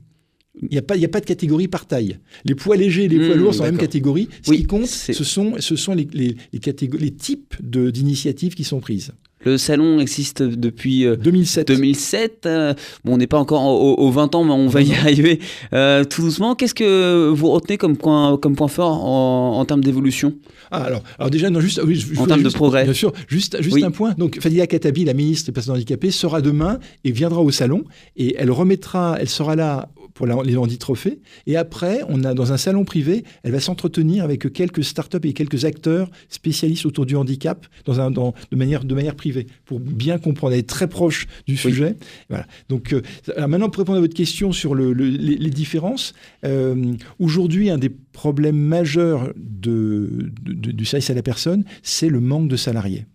Il 0.61 0.67
n'y 0.71 0.77
a, 0.77 0.81
pas- 0.83 0.95
y 0.95 1.03
a 1.05 1.07
pas 1.09 1.19
de 1.19 1.25
catégorie 1.25 1.67
par 1.67 1.87
taille. 1.87 2.19
Les 2.45 2.53
poids 2.53 2.75
légers 2.75 3.05
et 3.05 3.07
les 3.07 3.17
poids 3.25 3.35
Mmh, 3.35 3.39
lourds 3.39 3.55
sont 3.55 3.63
la 3.63 3.71
même 3.71 3.79
catégorie. 3.79 4.29
Ce 4.43 4.51
Oui, 4.51 4.57
qui 4.57 4.63
compte, 4.65 4.85
ce 4.85 5.23
sont, 5.23 5.53
ce 5.59 5.75
sont 5.75 5.95
les, 5.95 6.07
les, 6.13 6.35
les, 6.53 7.11
types 7.11 7.55
d'initiatives 7.61 8.53
qui 8.53 8.63
sont 8.63 8.79
prises. 8.79 9.11
Le 9.45 9.57
salon 9.57 9.99
existe 9.99 10.41
depuis 10.41 11.05
euh, 11.05 11.15
2007. 11.17 11.67
2007. 11.67 12.45
euh, 12.45 12.73
bon, 13.03 13.15
on 13.15 13.17
n'est 13.17 13.27
pas 13.27 13.39
encore 13.39 13.63
au- 13.65 13.93
au- 13.95 14.07
aux 14.07 14.11
20 14.11 14.35
ans, 14.35 14.43
mais 14.45 14.53
on 14.53 14.67
va 14.67 14.81
y 14.83 14.93
arriver 14.93 15.39
euh, 15.73 16.05
tout 16.05 16.21
doucement. 16.21 16.55
Qu'est-ce 16.55 16.75
que 16.75 17.27
vous 17.29 17.49
retenez 17.49 17.77
comme 17.77 17.97
point, 17.97 18.37
comme 18.37 18.55
point 18.55 18.69
fort 18.69 19.03
en, 19.03 19.59
en 19.59 19.65
termes 19.65 19.83
d'évolution? 19.83 20.33
Ah, 20.71 20.83
alors, 20.83 21.03
alors 21.19 21.29
déjà, 21.29 21.49
non, 21.49 21.59
juste, 21.59 21.81
oui, 21.83 21.95
je- 21.95 22.13
je 22.13 22.19
En 22.19 22.25
termes 22.27 22.43
de 22.43 22.49
progrès. 22.49 22.83
Bien 22.85 22.93
sûr, 22.93 23.11
juste, 23.27 23.61
juste 23.61 23.75
Oui. 23.75 23.83
un 23.83 23.91
point. 23.91 24.13
Donc, 24.17 24.39
Fadila 24.39 24.65
Katabi, 24.67 25.03
la 25.03 25.13
ministre 25.13 25.47
des 25.47 25.51
Personnes 25.51 25.75
handicapées, 25.75 26.11
sera 26.11 26.41
demain 26.41 26.79
et 27.03 27.11
viendra 27.11 27.41
au 27.41 27.51
salon 27.51 27.83
et 28.15 28.35
elle 28.37 28.51
remettra, 28.51 29.17
elle 29.19 29.29
sera 29.29 29.55
là 29.57 29.89
pour 30.13 30.27
la- 30.27 30.41
les 30.43 30.57
handitrophées. 30.57 31.19
Et 31.47 31.55
après, 31.57 32.01
on 32.09 32.23
a 32.23 32.33
dans 32.33 32.53
un 32.53 32.57
salon 32.57 32.85
privé, 32.85 33.23
elle 33.43 33.51
va 33.51 33.59
s'entretenir 33.59 34.23
avec 34.23 34.51
quelques 34.53 34.83
startups 34.83 35.17
et 35.23 35.33
quelques 35.33 35.65
acteurs 35.65 36.09
spécialistes 36.29 36.85
autour 36.85 37.05
du 37.05 37.15
handicap 37.15 37.65
dans 37.85 37.99
un, 37.99 38.11
dans, 38.11 38.33
de, 38.51 38.55
manière, 38.55 38.83
de 38.83 38.93
manière 38.95 39.15
privée 39.15 39.47
pour 39.65 39.79
bien 39.79 40.17
comprendre, 40.17 40.53
elle 40.53 40.59
est 40.59 40.69
très 40.69 40.87
proche 40.87 41.27
du 41.47 41.57
sujet. 41.57 41.95
Voilà. 42.29 42.45
Donc, 42.69 42.93
euh, 42.93 43.01
alors 43.35 43.49
maintenant, 43.49 43.69
pour 43.69 43.79
répondre 43.79 43.97
à 43.97 44.01
votre 44.01 44.13
question 44.15 44.51
sur 44.51 44.75
le- 44.75 44.93
le- 44.93 45.09
les, 45.09 45.35
les 45.35 45.49
différences, 45.49 46.13
euh, 46.45 46.93
aujourd'hui, 47.19 47.69
un 47.69 47.77
des 47.77 47.89
problèmes 47.89 48.57
majeurs 48.57 49.31
de, 49.35 50.29
de- 50.41 50.53
de- 50.53 50.71
du 50.71 50.85
service 50.85 51.09
à 51.09 51.13
la 51.13 51.23
personne, 51.23 51.63
c'est 51.81 52.09
le 52.09 52.19
manque 52.19 52.47
de 52.47 52.55
salariés. 52.55 53.05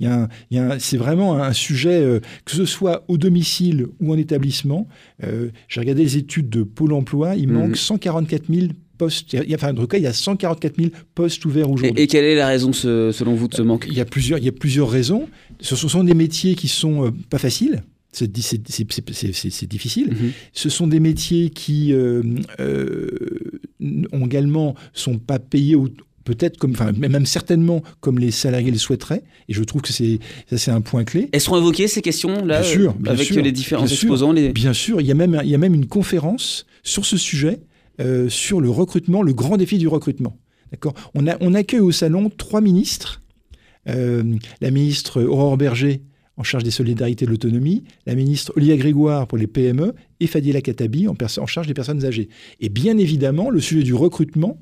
Il 0.00 0.04
y 0.06 0.08
a 0.08 0.14
un- 0.22 0.28
il 0.50 0.56
y 0.56 0.60
a 0.60 0.72
un- 0.72 0.78
c'est 0.78 0.96
vraiment 0.98 1.34
un 1.42 1.52
sujet, 1.52 2.00
euh, 2.02 2.20
que 2.44 2.52
ce 2.52 2.64
soit 2.66 3.04
au 3.08 3.16
domicile 3.18 3.86
ou 4.00 4.12
en 4.12 4.18
établissement. 4.18 4.86
Euh, 5.24 5.48
J'ai 5.68 5.80
regardé 5.80 6.02
les 6.02 6.16
études 6.16 6.48
de 6.50 6.62
Pôle 6.62 6.92
emploi, 6.92 7.34
il 7.36 7.48
Mhm. 7.48 7.54
manque 7.54 7.76
144 7.76 8.46
000 8.52 8.68
postes. 8.98 9.32
Il 9.34 9.48
y 9.50 9.54
a, 9.54 9.56
enfin, 9.56 9.72
en 9.72 9.74
tout 9.74 9.86
cas, 9.86 9.96
il 9.98 10.02
y 10.04 10.06
a 10.06 10.12
144 10.12 10.76
000 10.76 10.90
postes 11.14 11.44
ouverts 11.44 11.70
aujourd'hui. 11.70 11.98
et, 12.00 12.04
et 12.04 12.06
quelle 12.06 12.24
est 12.24 12.34
la 12.34 12.46
raison, 12.46 12.72
ce- 12.72 13.10
selon 13.12 13.34
vous, 13.34 13.48
de 13.48 13.54
ce 13.54 13.62
manque? 13.62 13.86
Il 13.88 13.96
y 13.96 14.00
a 14.00 14.04
plusieurs, 14.04 14.38
il 14.38 14.44
y 14.44 14.48
a 14.48 14.52
plusieurs 14.52 14.88
raisons. 14.90 15.28
Ce 15.60 15.74
sont 15.76 16.04
des 16.04 16.14
métiers 16.14 16.54
qui 16.54 16.68
sont 16.68 17.06
euh, 17.06 17.10
pas 17.30 17.38
faciles. 17.38 17.82
C'est 18.12 18.30
di- 18.32 18.40
c'est- 18.40 18.66
c'est- 18.70 18.90
c'est- 18.90 19.10
c'est- 19.12 19.32
c'est- 19.34 19.50
c'est 19.50 19.66
difficile. 19.66 20.08
Mhm. 20.10 20.30
Ce 20.54 20.68
sont 20.70 20.86
des 20.86 21.00
métiers 21.00 21.50
qui 21.50 21.92
euh, 21.92 22.22
euh, 22.60 23.08
ont 24.12 24.24
également 24.26 24.74
sont 24.94 25.18
pas 25.18 25.38
payés 25.38 25.74
au- 25.74 25.88
peut-être 26.26 26.58
comme, 26.58 26.72
enfin 26.72 26.92
même 26.92 27.24
certainement 27.24 27.82
comme 28.00 28.18
les 28.18 28.30
salariés 28.30 28.70
le 28.70 28.76
souhaiteraient. 28.76 29.22
Et 29.48 29.54
je 29.54 29.62
trouve 29.62 29.80
que 29.80 29.92
c'est 29.92 30.18
ça 30.50 30.58
c'est 30.58 30.70
un 30.70 30.82
point 30.82 31.04
clé. 31.04 31.30
Elles 31.32 31.40
seront 31.40 31.56
évoquées 31.56 31.88
ces 31.88 32.02
questions-là 32.02 32.60
Bien 32.60 32.68
sûr, 32.68 32.90
euh, 32.90 32.94
bien 33.02 33.12
avec 33.12 33.26
sûr, 33.26 33.42
les 33.42 33.52
différents 33.52 33.84
bien 33.84 33.94
sûr. 33.94 34.08
exposants 34.08 34.32
les... 34.32 34.52
Bien 34.52 34.74
sûr, 34.74 35.00
il 35.00 35.06
y 35.06 35.10
a 35.10 35.14
même 35.14 35.40
il 35.42 35.48
y 35.48 35.54
a 35.54 35.58
même 35.58 35.74
une 35.74 35.86
conférence 35.86 36.66
sur 36.82 37.06
ce 37.06 37.16
sujet 37.16 37.60
euh, 38.00 38.28
sur 38.28 38.60
le 38.60 38.68
recrutement, 38.68 39.22
le 39.22 39.32
grand 39.32 39.56
défi 39.56 39.78
du 39.78 39.88
recrutement. 39.88 40.36
D'accord? 40.72 40.94
On 41.14 41.26
a 41.26 41.36
on 41.40 41.54
accueille 41.54 41.80
au 41.80 41.92
salon 41.92 42.28
trois 42.36 42.60
ministres. 42.60 43.22
Euh, 43.88 44.24
la 44.60 44.72
ministre 44.72 45.22
Aurore 45.22 45.56
Berger 45.56 46.02
en 46.36 46.42
charge 46.42 46.64
des 46.64 46.72
solidarités 46.72 47.24
et 47.24 47.26
de 47.26 47.30
l'autonomie, 47.30 47.84
la 48.04 48.14
ministre 48.14 48.52
Olia 48.56 48.76
Grégoire 48.76 49.26
pour 49.26 49.38
les 49.38 49.46
PME 49.46 49.94
et 50.20 50.26
Fadila 50.26 50.60
Katabi 50.60 51.06
en 51.08 51.46
charge 51.46 51.66
des 51.66 51.72
personnes 51.72 52.04
âgées. 52.04 52.28
Et 52.60 52.68
bien 52.68 52.98
évidemment, 52.98 53.48
le 53.48 53.60
sujet 53.60 53.84
du 53.84 53.94
recrutement 53.94 54.58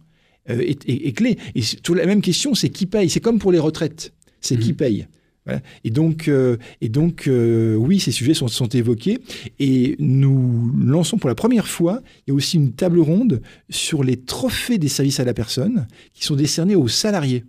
euh, 0.50 0.58
est, 0.60 0.88
est- 0.88 1.06
est 1.08 1.12
clé. 1.12 1.38
Et 1.54 1.62
toujours 1.82 1.96
la 1.96 2.06
même 2.06 2.22
question, 2.22 2.54
c'est 2.54 2.68
qui 2.70 2.86
paye? 2.86 3.08
C'est 3.10 3.20
comme 3.20 3.38
pour 3.38 3.52
les 3.52 3.58
retraites, 3.58 4.12
c'est 4.40 4.58
qui 4.58 4.70
Mhm. 4.70 4.76
paye 4.76 5.06
Voilà. 5.46 5.60
Et 5.84 5.90
donc, 5.90 6.28
euh, 6.28 6.56
et 6.80 6.88
donc 6.88 7.28
euh, 7.28 7.74
oui, 7.76 8.00
ces 8.00 8.12
sujets 8.12 8.32
sont, 8.34 8.48
sont 8.48 8.68
évoqués. 8.68 9.18
Et 9.58 9.94
nous 9.98 10.70
lançons 10.78 11.18
pour 11.18 11.28
la 11.28 11.34
première 11.34 11.66
fois, 11.68 12.02
il 12.26 12.30
y 12.30 12.32
a 12.32 12.34
aussi 12.34 12.56
une 12.56 12.72
table 12.72 12.98
ronde 13.00 13.42
sur 13.68 14.02
les 14.04 14.16
trophées 14.16 14.78
des 14.78 14.88
services 14.88 15.20
à 15.20 15.24
la 15.24 15.34
personne 15.34 15.86
qui 16.14 16.24
sont 16.24 16.34
décernés 16.36 16.76
aux 16.76 16.88
salariés. 16.88 17.44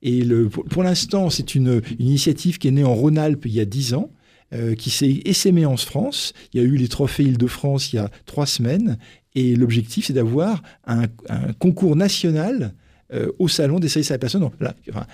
Et 0.00 0.22
le, 0.22 0.48
pour, 0.48 0.64
pour 0.64 0.82
l'instant, 0.84 1.28
c'est 1.28 1.54
une, 1.54 1.82
une 1.98 2.06
initiative 2.06 2.58
qui 2.58 2.68
est 2.68 2.70
née 2.70 2.84
en 2.84 2.94
Rhône-Alpes 2.94 3.44
il 3.46 3.52
y 3.52 3.60
a 3.60 3.64
10 3.66 3.94
ans, 3.94 4.10
euh, 4.54 4.74
qui 4.74 4.88
s'est 4.90 5.20
essaimée 5.26 5.66
en 5.66 5.76
France. 5.76 6.32
Il 6.54 6.60
y 6.62 6.64
a 6.64 6.66
eu 6.66 6.76
les 6.76 6.88
trophées 6.88 7.24
Île-de-France 7.24 7.92
il 7.92 7.96
y 7.96 7.98
a 7.98 8.10
trois 8.24 8.46
semaines. 8.46 8.96
Et 9.38 9.54
l'objectif, 9.54 10.06
c'est 10.06 10.12
d'avoir 10.12 10.64
un, 10.88 11.04
concours 11.60 11.94
national 11.94 12.74
euh, 13.14 13.30
au 13.38 13.46
salon 13.46 13.78
des 13.78 13.88
services 13.88 14.10
à 14.10 14.14
la 14.14 14.18
personne, 14.18 14.50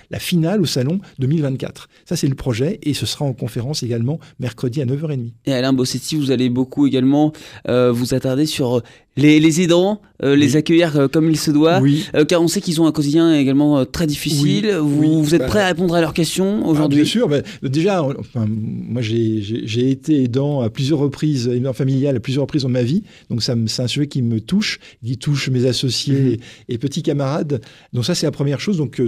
la 0.09 0.19
finale 0.19 0.61
au 0.61 0.65
salon 0.65 0.99
2024. 1.19 1.87
Ça, 2.05 2.15
c'est 2.15 2.27
le 2.27 2.33
projet 2.33 2.79
et 2.81 2.95
ce 2.95 3.05
sera 3.05 3.23
en 3.23 3.33
conférence 3.33 3.83
également 3.83 4.19
mercredi 4.39 4.81
à 4.81 4.85
9h30. 4.85 5.31
Et 5.45 5.53
Alain 5.53 5.73
Bossetti, 5.73 6.15
vous 6.15 6.31
allez 6.31 6.49
beaucoup 6.49 6.87
également 6.87 7.33
euh, 7.67 7.91
vous 7.91 8.15
attarder 8.15 8.47
sur 8.47 8.81
les, 9.17 9.39
les 9.39 9.61
aidants, 9.61 10.01
euh, 10.23 10.35
les 10.35 10.55
accueillir 10.57 10.97
euh, 10.97 11.07
comme 11.07 11.29
il 11.29 11.37
se 11.37 11.51
doit. 11.51 11.79
Oui. 11.79 12.05
Euh, 12.15 12.25
car 12.25 12.41
on 12.41 12.47
sait 12.47 12.59
qu'ils 12.61 12.81
ont 12.81 12.87
un 12.87 12.91
quotidien 12.91 13.33
également 13.33 13.85
très 13.85 14.07
difficile. 14.07 14.77
Oui, 14.81 15.07
vous, 15.21 15.35
êtes 15.35 15.41
bah, 15.41 15.47
prêt 15.47 15.61
à 15.61 15.67
répondre 15.67 15.95
à 15.95 16.01
leurs 16.01 16.13
questions 16.13 16.61
Ah, 16.63 16.67
aujourd'hui? 16.67 17.01
bien 17.01 17.05
sûr. 17.05 17.29
déjà, 17.63 18.03
enfin, 18.03 18.45
moi, 18.49 19.01
j'ai- 19.01 19.89
été 19.89 20.23
aidant 20.23 20.61
à 20.61 20.69
plusieurs 20.69 20.99
reprises, 20.99 21.47
aidant 21.47 21.73
familial 21.73 22.15
à 22.15 22.19
plusieurs 22.19 22.43
reprises 22.43 22.63
dans 22.63 22.69
ma 22.69 22.83
vie. 22.83 23.03
Donc, 23.29 23.41
c'est 23.43 23.51
un 23.53 23.87
sujet 23.87 24.07
qui 24.07 24.21
me 24.21 24.39
touche, 24.41 24.79
qui 25.03 25.17
touche 25.17 25.49
mes 25.49 25.65
associés 25.65 26.39
et, 26.69 26.73
et 26.73 26.77
petits 26.77 27.03
camarades. 27.03 27.61
Donc, 27.93 28.05
ça, 28.05 28.15
c'est 28.15 28.25
la 28.25 28.31
première 28.31 28.59
chose. 28.59 28.77
Donc, 28.77 29.01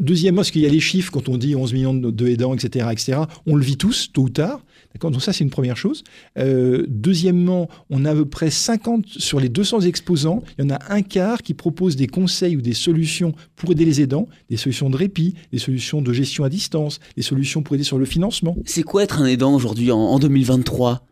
deuxièmement, 0.00 0.38
parce 0.40 0.50
qu'il 0.50 0.62
y 0.62 0.66
a 0.66 0.70
les 0.70 0.80
chiffres, 0.80 1.10
quand 1.12 1.28
on 1.28 1.36
dit 1.36 1.54
11 1.54 1.72
millions 1.72 1.94
de, 1.94 2.10
de 2.10 2.28
aidants, 2.28 2.54
etc., 2.54 2.86
etc., 2.92 3.18
on 3.46 3.56
le 3.56 3.64
vit 3.64 3.76
tous, 3.76 4.10
tôt 4.12 4.22
ou 4.22 4.28
tard. 4.30 4.60
D'accord 4.98 5.12
Donc, 5.12 5.22
ça, 5.22 5.32
c'est 5.32 5.44
une 5.44 5.50
première 5.50 5.76
chose. 5.76 6.02
Euh, 6.38 6.84
deuxièmement, 6.88 7.68
on 7.88 8.04
a 8.04 8.10
à 8.10 8.14
peu 8.16 8.24
près 8.24 8.50
50 8.50 9.06
sur 9.06 9.38
les 9.38 9.48
200 9.48 9.82
exposants. 9.82 10.42
Il 10.58 10.64
y 10.64 10.66
en 10.66 10.74
a 10.74 10.80
un 10.92 11.02
quart 11.02 11.42
qui 11.42 11.54
propose 11.54 11.94
des 11.94 12.08
conseils 12.08 12.56
ou 12.56 12.60
des 12.60 12.74
solutions 12.74 13.32
pour 13.54 13.70
aider 13.70 13.84
les 13.84 14.00
aidants, 14.00 14.26
des 14.50 14.56
solutions 14.56 14.90
de 14.90 14.96
répit, 14.96 15.36
des 15.52 15.60
solutions 15.60 16.02
de 16.02 16.12
gestion 16.12 16.42
à 16.42 16.48
distance, 16.48 16.98
des 17.14 17.22
solutions 17.22 17.62
pour 17.62 17.76
aider 17.76 17.84
sur 17.84 17.96
le 17.96 18.06
financement. 18.06 18.56
C'est 18.64 18.82
quoi 18.82 19.04
être 19.04 19.22
un 19.22 19.26
aidant 19.26 19.54
aujourd'hui 19.54 19.92
en, 19.92 19.98
en 19.98 20.18
2023 20.18 21.06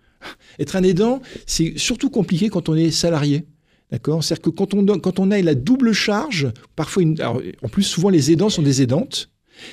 Être 0.59 0.75
un 0.75 0.83
aidant, 0.83 1.23
c'est 1.47 1.79
surtout 1.79 2.11
compliqué 2.11 2.49
quand 2.49 2.69
on 2.69 2.75
est 2.75 2.91
salarié. 2.91 3.47
D'accord? 3.93 4.25
C'est-à-dire 4.25 4.43
que 4.43 4.51
quand 4.51 4.75
on, 4.75 4.85
quand 4.99 5.21
on 5.21 5.31
a 5.31 5.41
la 5.41 5.55
double 5.55 5.93
charge, 5.93 6.49
parfois, 6.75 7.05
une, 7.05 7.21
alors, 7.21 7.41
en 7.63 7.69
plus, 7.69 7.85
souvent 7.85 8.09
les 8.09 8.33
aidants 8.33 8.51
sont 8.51 8.63
des 8.63 8.83
aidantes. 8.83 9.31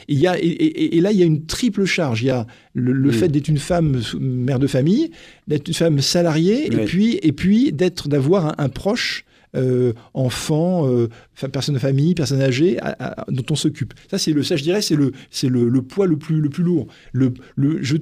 Et, 0.08 0.16
y 0.16 0.28
a, 0.28 0.38
et, 0.40 0.46
et- 0.48 0.98
et 0.98 1.02
là, 1.02 1.12
il 1.12 1.18
y 1.20 1.24
a 1.24 1.26
une 1.26 1.46
triple 1.46 1.86
charge. 1.86 2.22
Il 2.24 2.28
y 2.28 2.30
a 2.30 2.46
le, 2.74 2.92
le 2.92 3.12
fait 3.12 3.28
d'être 3.30 3.48
une 3.48 3.58
femme 3.58 4.02
mère 4.20 4.60
de 4.60 4.68
famille, 4.68 5.12
d'être 5.48 5.68
une 5.68 5.74
femme 5.74 6.00
salariée, 6.02 6.68
et 6.82 6.86
puis, 6.86 7.20
et 7.22 7.32
puis 7.32 7.72
d'être, 7.72 8.08
d'avoir 8.10 8.48
un, 8.48 8.56
un 8.66 8.70
proche, 8.70 9.26
euh, 9.56 9.94
enfant, 10.16 10.88
euh, 10.90 11.10
personne 11.52 11.76
de 11.76 11.80
famille, 11.80 12.16
personne 12.16 12.42
âgée, 12.42 12.80
à- 12.80 13.22
à- 13.22 13.26
dont 13.30 13.44
on 13.52 13.56
s'occupe. 13.56 13.94
Ça, 14.10 14.18
c'est 14.18 14.32
le, 14.32 14.42
ça, 14.42 14.56
je 14.56 14.64
dirais, 14.64 14.82
c'est 14.82 14.96
le, 14.96 15.12
c'est 15.30 15.48
le, 15.48 15.70
le 15.70 15.82
poids 15.84 16.08
le 16.08 16.18
plus, 16.18 16.42
le 16.42 16.50
plus 16.50 16.64
lourd. 16.64 16.88
Le, 17.12 17.34
le, 17.56 17.78
je, 17.84 17.98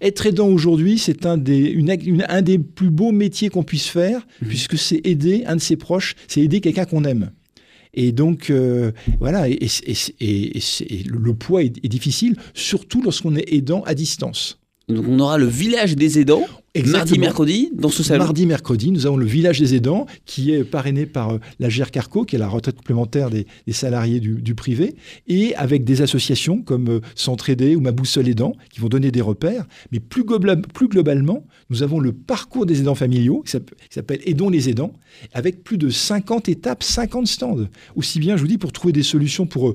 être 0.00 0.26
aidant 0.26 0.48
aujourd'hui, 0.48 0.98
c'est 0.98 1.24
un 1.24 1.36
des, 1.36 1.58
une, 1.58 1.94
un 2.28 2.42
des 2.42 2.58
plus 2.58 2.90
beaux 2.90 3.12
métiers 3.12 3.48
qu'on 3.48 3.62
puisse 3.62 3.86
faire, 3.86 4.26
puisque 4.48 4.76
c'est 4.76 5.00
aider 5.04 5.44
un 5.46 5.54
de 5.54 5.60
ses 5.60 5.76
proches, 5.76 6.16
c'est 6.26 6.40
aider 6.40 6.60
quelqu'un 6.60 6.84
qu'on 6.84 7.04
aime. 7.04 7.30
Et 7.94 8.12
donc, 8.12 8.50
euh, 8.50 8.92
voilà, 9.20 9.48
et, 9.48 9.58
le, 9.58 11.32
poids 11.34 11.62
est 11.62 11.88
difficile, 11.88 12.36
surtout 12.54 13.02
lorsqu'on 13.02 13.36
est 13.36 13.52
aidant 13.52 13.82
à 13.82 13.94
distance. 13.94 14.58
Donc 14.88 15.04
on 15.08 15.18
aura 15.20 15.36
le 15.38 15.46
village 15.46 15.96
des 15.96 16.18
aidants 16.18 16.46
mardi, 16.92 17.18
mercredi 17.18 17.70
dans 17.74 17.88
ce 17.88 18.02
salon. 18.02 18.24
Mardi, 18.24 18.46
mercredi, 18.46 18.90
nous 18.92 19.04
avons 19.06 19.16
le 19.16 19.26
village 19.26 19.58
des 19.58 19.74
aidants 19.74 20.06
qui 20.26 20.52
est 20.52 20.64
parrainé 20.64 21.06
par 21.06 21.30
euh, 21.34 21.38
la 21.58 21.68
GR 21.68 21.90
Carco, 21.90 22.24
qui 22.24 22.36
est 22.36 22.38
la 22.38 22.48
retraite 22.48 22.76
complémentaire 22.76 23.30
des, 23.30 23.46
des 23.66 23.72
salariés 23.72 24.20
du, 24.20 24.34
du 24.40 24.54
privé, 24.54 24.94
et 25.26 25.54
avec 25.56 25.84
des 25.84 26.02
associations 26.02 26.62
comme 26.62 26.88
euh, 26.88 27.00
S'entraider 27.16 27.74
ou 27.76 27.80
Ma 27.80 27.90
Boussole 27.92 28.28
Aidant 28.28 28.52
qui 28.70 28.80
vont 28.80 28.88
donner 28.88 29.10
des 29.10 29.20
repères. 29.20 29.66
Mais 29.92 29.98
plus, 30.00 30.22
globa- 30.24 30.60
plus 30.60 30.88
globalement, 30.88 31.44
nous 31.70 31.82
avons 31.82 32.00
le 32.00 32.12
parcours 32.12 32.64
des 32.64 32.80
aidants 32.80 32.94
familiaux 32.94 33.42
qui 33.44 33.50
s'app- 33.52 33.70
qui 33.74 33.94
s'appelle 33.94 34.20
Aidons 34.24 34.48
les 34.50 34.68
aidants, 34.68 34.92
avec 35.32 35.64
plus 35.64 35.78
de 35.78 35.90
50 35.90 36.48
étapes, 36.48 36.82
50 36.82 37.26
stands. 37.26 37.66
Aussi 37.96 38.20
bien, 38.20 38.36
je 38.36 38.42
vous 38.42 38.48
dis, 38.48 38.58
pour 38.58 38.72
trouver 38.72 38.92
des 38.92 39.02
solutions 39.02 39.46
pour 39.46 39.70
euh, 39.70 39.74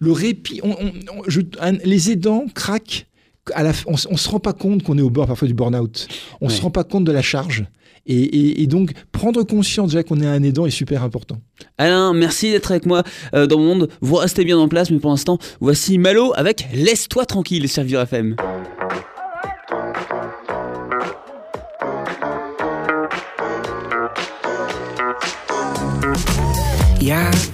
le 0.00 0.12
répit. 0.12 0.60
on- 0.62 0.70
on- 0.72 0.92
on- 1.18 1.22
je- 1.28 1.40
un- 1.60 1.72
les 1.72 2.10
aidants 2.10 2.44
craquent. 2.54 3.06
À 3.52 3.62
la, 3.62 3.72
f- 3.72 3.84
on, 3.86 3.94
on 4.12 4.16
se 4.16 4.28
rend 4.28 4.40
pas 4.40 4.52
compte 4.54 4.82
qu'on 4.82 4.96
est 4.96 5.02
au 5.02 5.10
bord 5.10 5.26
parfois 5.26 5.46
du 5.48 5.54
burn-out. 5.54 6.06
On 6.40 6.46
Ouais. 6.48 6.52
se 6.52 6.62
rend 6.62 6.70
pas 6.70 6.84
compte 6.84 7.04
de 7.04 7.12
la 7.12 7.20
charge. 7.22 7.66
Et, 8.06 8.16
et- 8.22 8.62
et 8.62 8.66
donc, 8.66 8.92
prendre 9.12 9.42
conscience 9.42 9.90
déjà 9.90 10.02
qu'on 10.02 10.20
est 10.20 10.26
un 10.26 10.42
aidant 10.42 10.66
est 10.66 10.70
super 10.70 11.02
important. 11.02 11.38
Alain, 11.78 12.12
merci 12.14 12.50
d'être 12.50 12.70
avec 12.70 12.84
moi 12.86 13.02
euh, 13.34 13.46
dans 13.46 13.58
mon 13.58 13.64
monde. 13.74 13.88
Vous 14.00 14.16
restez 14.16 14.44
bien 14.44 14.58
en 14.58 14.68
place, 14.68 14.90
mais 14.90 14.98
pour 14.98 15.10
l'instant, 15.10 15.38
voici 15.60 15.98
Malo 15.98 16.32
avec 16.36 16.66
Laisse-toi 16.74 17.24
tranquille 17.26 17.68
sur 17.68 17.82
Vivre 17.82 18.00
FM. 18.02 18.36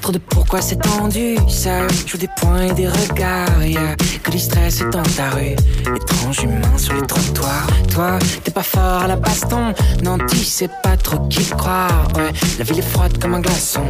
Trop 0.00 0.12
de 0.12 0.18
pourquoi 0.18 0.60
c'est 0.60 0.76
tendu, 0.76 1.36
ça 1.48 1.88
joue 2.06 2.18
des 2.18 2.28
points 2.40 2.62
et 2.62 2.72
des 2.72 2.86
regards. 2.86 3.64
Y 3.66 3.76
que 4.22 4.30
du 4.30 4.38
stress 4.38 4.78
dans 4.92 5.02
ta 5.02 5.30
rue, 5.30 5.56
étrange 5.96 6.44
humain 6.44 6.78
sur 6.78 6.94
les 6.94 7.04
trottoirs. 7.04 7.66
Toi, 7.92 8.18
t'es 8.44 8.52
pas 8.52 8.62
fort 8.62 9.02
à 9.02 9.08
la 9.08 9.16
baston, 9.16 9.74
non, 10.04 10.18
tu 10.18 10.36
sais 10.36 10.68
pas 10.84 10.96
trop 10.96 11.26
qui 11.26 11.44
croire. 11.46 12.06
Ouais, 12.14 12.30
la 12.58 12.64
ville 12.64 12.78
est 12.78 12.90
froide 12.92 13.18
comme 13.18 13.34
un 13.34 13.40
glaçon, 13.40 13.84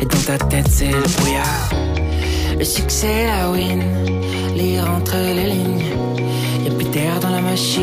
et 0.00 0.04
dans 0.04 0.18
ta 0.18 0.38
tête 0.38 0.68
c'est 0.70 0.92
le 0.92 1.02
brouillard. 1.18 1.70
Le 2.56 2.64
succès, 2.64 3.26
la 3.26 3.50
win, 3.50 3.82
lire 4.54 4.88
entre 4.88 5.16
les 5.16 5.50
lignes, 5.50 5.86
y 6.64 6.68
a 6.68 6.70
plus 6.70 6.88
d'air 6.88 7.18
dans 7.18 7.30
la 7.30 7.40
machine. 7.40 7.82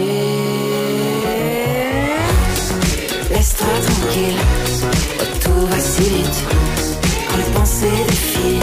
Laisse-toi 3.32 3.68
tranquille, 3.86 4.40
tout 5.42 5.68
va 5.68 5.80
si 5.80 6.04
vite 6.04 6.66
les 7.82 7.90
pensées 7.90 8.04
défilent. 8.08 8.60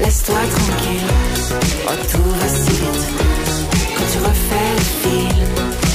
Laisse-toi 0.00 0.36
tranquille, 0.54 1.10
oh 1.86 1.90
tout 2.10 2.30
va 2.30 2.48
si. 2.48 2.78
Quand 3.96 4.04
tu 4.12 4.18
refais 4.18 4.70
le 4.76 4.84
film, 5.02 5.46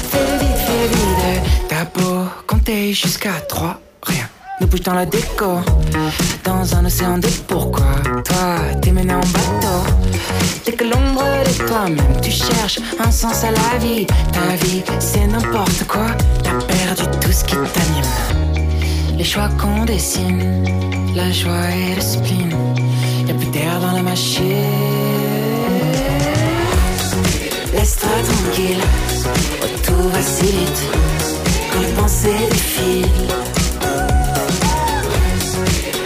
fais 0.09 0.37
vite, 0.39 0.59
fais 0.65 0.87
vite. 0.87 1.43
T'as 1.67 1.85
beau 1.85 2.25
compter 2.47 2.93
jusqu'à 2.93 3.33
trois, 3.47 3.79
rien 4.03 4.27
ne 4.61 4.65
bouge 4.65 4.81
dans 4.81 4.93
la 4.93 5.05
déco. 5.05 5.59
Dans 6.43 6.75
un 6.75 6.85
océan 6.85 7.17
de 7.17 7.27
pourquoi, 7.47 7.85
toi 8.25 8.59
t'es 8.81 8.91
mené 8.91 9.13
en 9.13 9.19
bateau. 9.19 9.83
Dès 10.65 10.73
que 10.73 10.83
l'ombre 10.83 11.23
de 11.45 11.67
toi-même, 11.67 12.21
tu 12.21 12.31
cherches 12.31 12.79
un 12.99 13.11
sens 13.11 13.43
à 13.43 13.51
la 13.51 13.77
vie. 13.79 14.05
Ta 14.05 14.55
vie, 14.65 14.83
c'est 14.99 15.27
n'importe 15.27 15.85
quoi, 15.87 16.07
t'as 16.43 16.65
perdu 16.65 17.03
tout 17.21 17.31
ce 17.31 17.43
qui 17.43 17.55
t'anime. 17.55 18.38
Les 19.19 19.25
choix 19.25 19.49
qu'on 19.59 19.83
dessine, 19.83 20.63
la 21.13 21.29
joie 21.29 21.69
et 21.71 21.95
le 21.95 22.01
spleen. 22.01 22.55
Y'a 23.27 23.33
plus 23.33 23.47
d'air 23.47 23.77
dans 23.81 23.91
la 23.91 24.01
machine. 24.01 24.45
Laisse-toi 27.73 28.09
tranquille, 28.23 28.81
oh, 29.61 29.65
tout 29.83 30.07
va 30.07 30.21
si 30.21 30.45
vite. 30.45 30.83
Quand 31.69 31.81
les 31.81 31.93
pensées 32.01 32.47
défilent. 32.49 33.27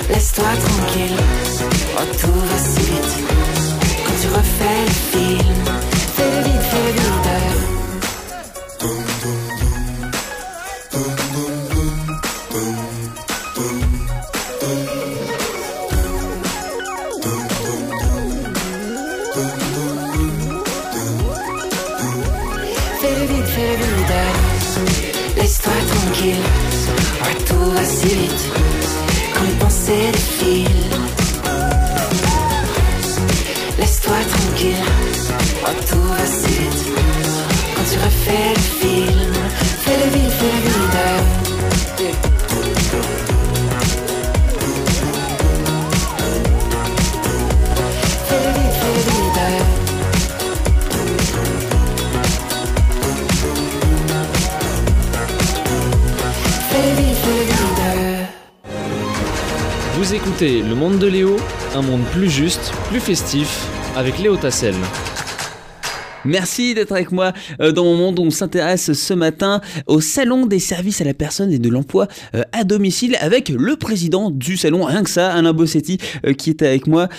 Laisse-toi 0.10 0.45
tranquille, 0.65 1.17
oh, 1.95 2.17
tout 2.19 2.39
va 2.49 2.58
si 2.58 2.80
vite. 2.80 3.13
Quand 4.06 4.17
tu 4.21 4.28
refais 4.30 4.82
le 4.88 5.19
film, 5.19 5.83
Vous 59.96 60.13
écoutez 60.13 60.62
Le 60.62 60.76
Monde 60.76 61.00
de 61.00 61.08
Léo, 61.08 61.38
un 61.76 61.82
monde 61.82 62.04
plus 62.12 62.30
juste, 62.30 62.74
plus 62.89 63.00
festif, 63.00 63.67
avec 63.96 64.17
Léo 64.19 64.36
Tassel. 64.38 64.76
Merci 66.26 66.74
d'être 66.74 66.94
avec 66.94 67.12
moi 67.12 67.34
euh, 67.60 67.72
dans 67.72 67.84
mon 67.84 67.96
monde. 67.96 68.20
On 68.20 68.30
s'intéresse 68.30 68.94
ce 68.94 69.14
matin 69.14 69.60
au 69.88 70.00
salon 70.00 70.46
des 70.46 70.60
services 70.60 71.02
à 71.02 71.04
la 71.04 71.14
personne 71.14 71.52
et 71.52 71.60
de 71.60 71.70
l'emploi 71.70 72.08
euh, 72.36 72.44
à 72.54 72.64
domicile 72.64 73.18
avec 73.20 73.50
le 73.50 73.76
président 73.76 74.32
du 74.32 74.56
salon, 74.56 74.84
rien 74.84 75.04
que 75.04 75.10
ça, 75.10 75.34
Alain 75.34 75.52
Bossetti, 75.54 75.98
euh, 76.26 76.34
qui 76.34 76.50
est 76.50 76.62
avec 76.62 76.88
moi 76.88 77.10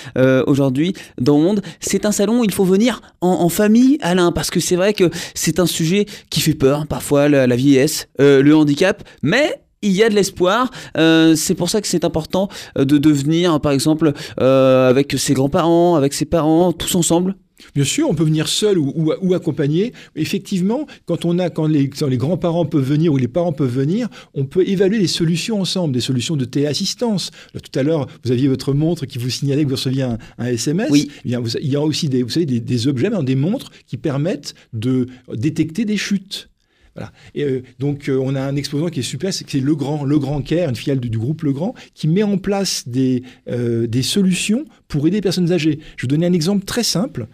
aujourd'hui 0.47 0.95
dans 1.21 1.37
mon 1.39 1.45
monde. 1.45 1.63
C'est 1.81 2.07
un 2.07 2.13
salon 2.13 2.41
où 2.41 2.45
il 2.45 2.53
faut 2.53 2.65
venir 2.65 3.01
en, 3.21 3.49
famille, 3.49 3.99
Alain, 4.01 4.33
parce 4.33 4.51
que 4.51 4.61
c'est 4.61 4.77
vrai 4.77 4.95
que 4.95 5.11
c'est 5.35 5.59
un 5.59 5.67
sujet 5.67 6.07
qui 6.31 6.41
fait 6.41 6.55
peur, 6.55 6.87
parfois 6.87 7.29
la, 7.29 7.57
vieillesse, 7.57 8.09
le 8.19 8.53
handicap, 8.53 9.03
mais 9.23 9.61
il 9.83 9.93
y 9.93 10.03
a 10.03 10.09
de 10.09 10.15
l'espoir. 10.15 10.71
C'est 10.95 11.55
pour 11.55 11.71
ça 11.71 11.81
que 11.81 11.89
c'est 11.89 12.05
important 12.05 12.49
de 12.77 12.99
devenir, 12.99 13.61
par 13.61 13.73
exemple, 13.73 14.13
avec 14.39 15.15
ses 15.19 15.35
grands-parents, 15.35 15.97
avec 15.97 16.15
ses 16.15 16.27
parents, 16.27 16.73
tous 16.73 16.95
ensemble. 16.95 17.35
Bien 17.75 17.85
sûr, 17.85 18.09
on 18.11 18.15
peut 18.15 18.25
venir 18.25 18.49
seul 18.49 18.79
ou, 18.79 18.93
ou, 18.97 19.13
ou 19.23 19.35
accompagné. 19.35 19.93
Effectivement, 20.17 20.87
quand 21.07 21.25
on 21.25 21.39
a, 21.39 21.51
quand 21.51 21.67
les, 21.67 21.89
quand 21.89 22.07
les 22.09 22.17
grands-parents 22.17 22.67
peuvent 22.67 22.83
venir 22.85 23.13
ou 23.13 23.17
les 23.17 23.29
parents 23.29 23.53
peuvent 23.53 23.73
venir, 23.75 24.09
on 24.35 24.45
peut 24.45 24.67
évaluer 24.69 24.99
les 24.99 25.07
solutions 25.07 25.61
ensemble, 25.61 25.95
des 25.95 26.01
solutions 26.01 26.37
de 26.37 26.45
téléassistance. 26.45 27.31
Là, 27.55 27.61
Tout 27.61 27.79
à 27.79 27.83
l'heure, 27.83 28.09
vous 28.25 28.33
aviez 28.33 28.49
votre 28.49 28.73
montre 28.75 29.07
qui 29.07 29.19
vous 29.19 29.31
signalait 29.31 29.63
que 29.65 29.69
vous 29.69 29.77
receviez 29.77 30.03
un, 30.03 30.19
un 30.39 30.47
SMS. 30.47 30.89
Oui. 30.91 31.11
Eh 31.25 31.29
bien, 31.29 31.41
vous- 31.41 31.57
il 31.61 31.69
y 31.69 31.77
a 31.77 31.81
aussi 31.81 32.09
des, 32.09 32.23
vous 32.23 32.31
savez, 32.31 32.47
des, 32.47 32.61
des 32.61 32.89
objets, 32.89 33.11
des 33.23 33.35
montres 33.37 33.71
qui 33.87 33.97
permettent 33.97 34.55
de 34.73 35.07
détecter 35.33 35.85
des 35.85 35.97
chutes. 35.97 36.49
Voilà. 36.95 37.13
Et 37.35 37.43
euh, 37.43 37.63
donc, 37.79 38.09
euh, 38.09 38.19
on 38.23 38.35
a 38.35 38.41
un 38.41 38.57
exposant 38.57 38.89
qui 38.89 39.01
est 39.01 39.05
super, 39.05 39.33
c'est 39.35 39.45
que 39.45 39.59
Legrand, 39.59 40.05
Legrand 40.05 40.41
Care, 40.43 40.69
une 40.69 40.77
filiale 40.77 41.01
du, 41.01 41.11
du 41.11 41.19
groupe 41.19 41.43
Legrand, 41.43 41.75
qui 41.95 42.07
met 42.07 42.23
en 42.23 42.39
place 42.39 42.87
des, 42.87 43.23
euh, 43.49 43.87
des 43.87 44.03
solutions 44.03 44.65
pour 44.87 45.07
aider 45.07 45.17
les 45.17 45.21
personnes 45.23 45.51
âgées. 45.53 45.81
Je 45.97 46.03
vais 46.03 46.03
vous 46.03 46.07
donner 46.07 46.27
un 46.27 46.33
exemple 46.33 46.65
très 46.65 46.85
simple. 46.85 47.27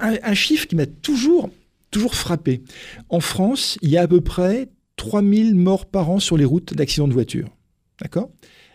Un, 0.00 0.34
chiffre 0.34 0.66
qui 0.66 0.76
m'a 0.76 0.86
toujours, 0.86 1.50
toujours 1.90 2.14
frappé. 2.14 2.62
En 3.08 3.20
France, 3.20 3.76
il 3.82 3.90
y 3.90 3.96
a 3.96 4.02
à 4.02 4.08
peu 4.08 4.20
près 4.20 4.68
3000 4.96 5.54
morts 5.56 5.86
par 5.86 6.10
an 6.10 6.20
sur 6.20 6.36
les 6.36 6.44
routes 6.44 6.74
d'accidents 6.74 7.08
de 7.08 7.12
voiture. 7.12 7.48
D'accord? 8.00 8.30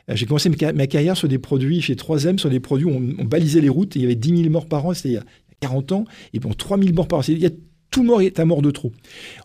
J'ai 0.09 0.25
commencé 0.25 0.49
ma 0.49 0.57
ca- 0.57 0.73
ma 0.73 0.87
carrière 0.87 1.15
sur 1.15 1.27
des 1.27 1.37
produits, 1.37 1.81
chez 1.81 1.95
3M, 1.95 2.37
sur 2.37 2.49
des 2.49 2.59
produits 2.59 2.85
où 2.85 2.91
on, 3.19 3.25
balisait 3.25 3.61
les 3.61 3.69
routes, 3.69 3.95
il 3.95 4.01
y 4.01 4.05
avait 4.05 4.15
10 4.15 4.37
000 4.37 4.49
morts 4.49 4.65
par 4.67 4.85
an, 4.85 4.93
c'était 4.93 5.09
il 5.09 5.13
y 5.13 5.17
a 5.17 5.23
40 5.61 5.91
ans, 5.91 6.05
et 6.33 6.39
bon, 6.39 6.51
3000 6.51 6.93
morts 6.93 7.07
par 7.07 7.19
an. 7.19 7.21
Il 7.27 7.37
y 7.37 7.45
a 7.45 7.51
tout 7.91 8.03
mort 8.03 8.21
est 8.21 8.39
à 8.39 8.45
mort 8.45 8.61
de 8.61 8.71
trop. 8.71 8.91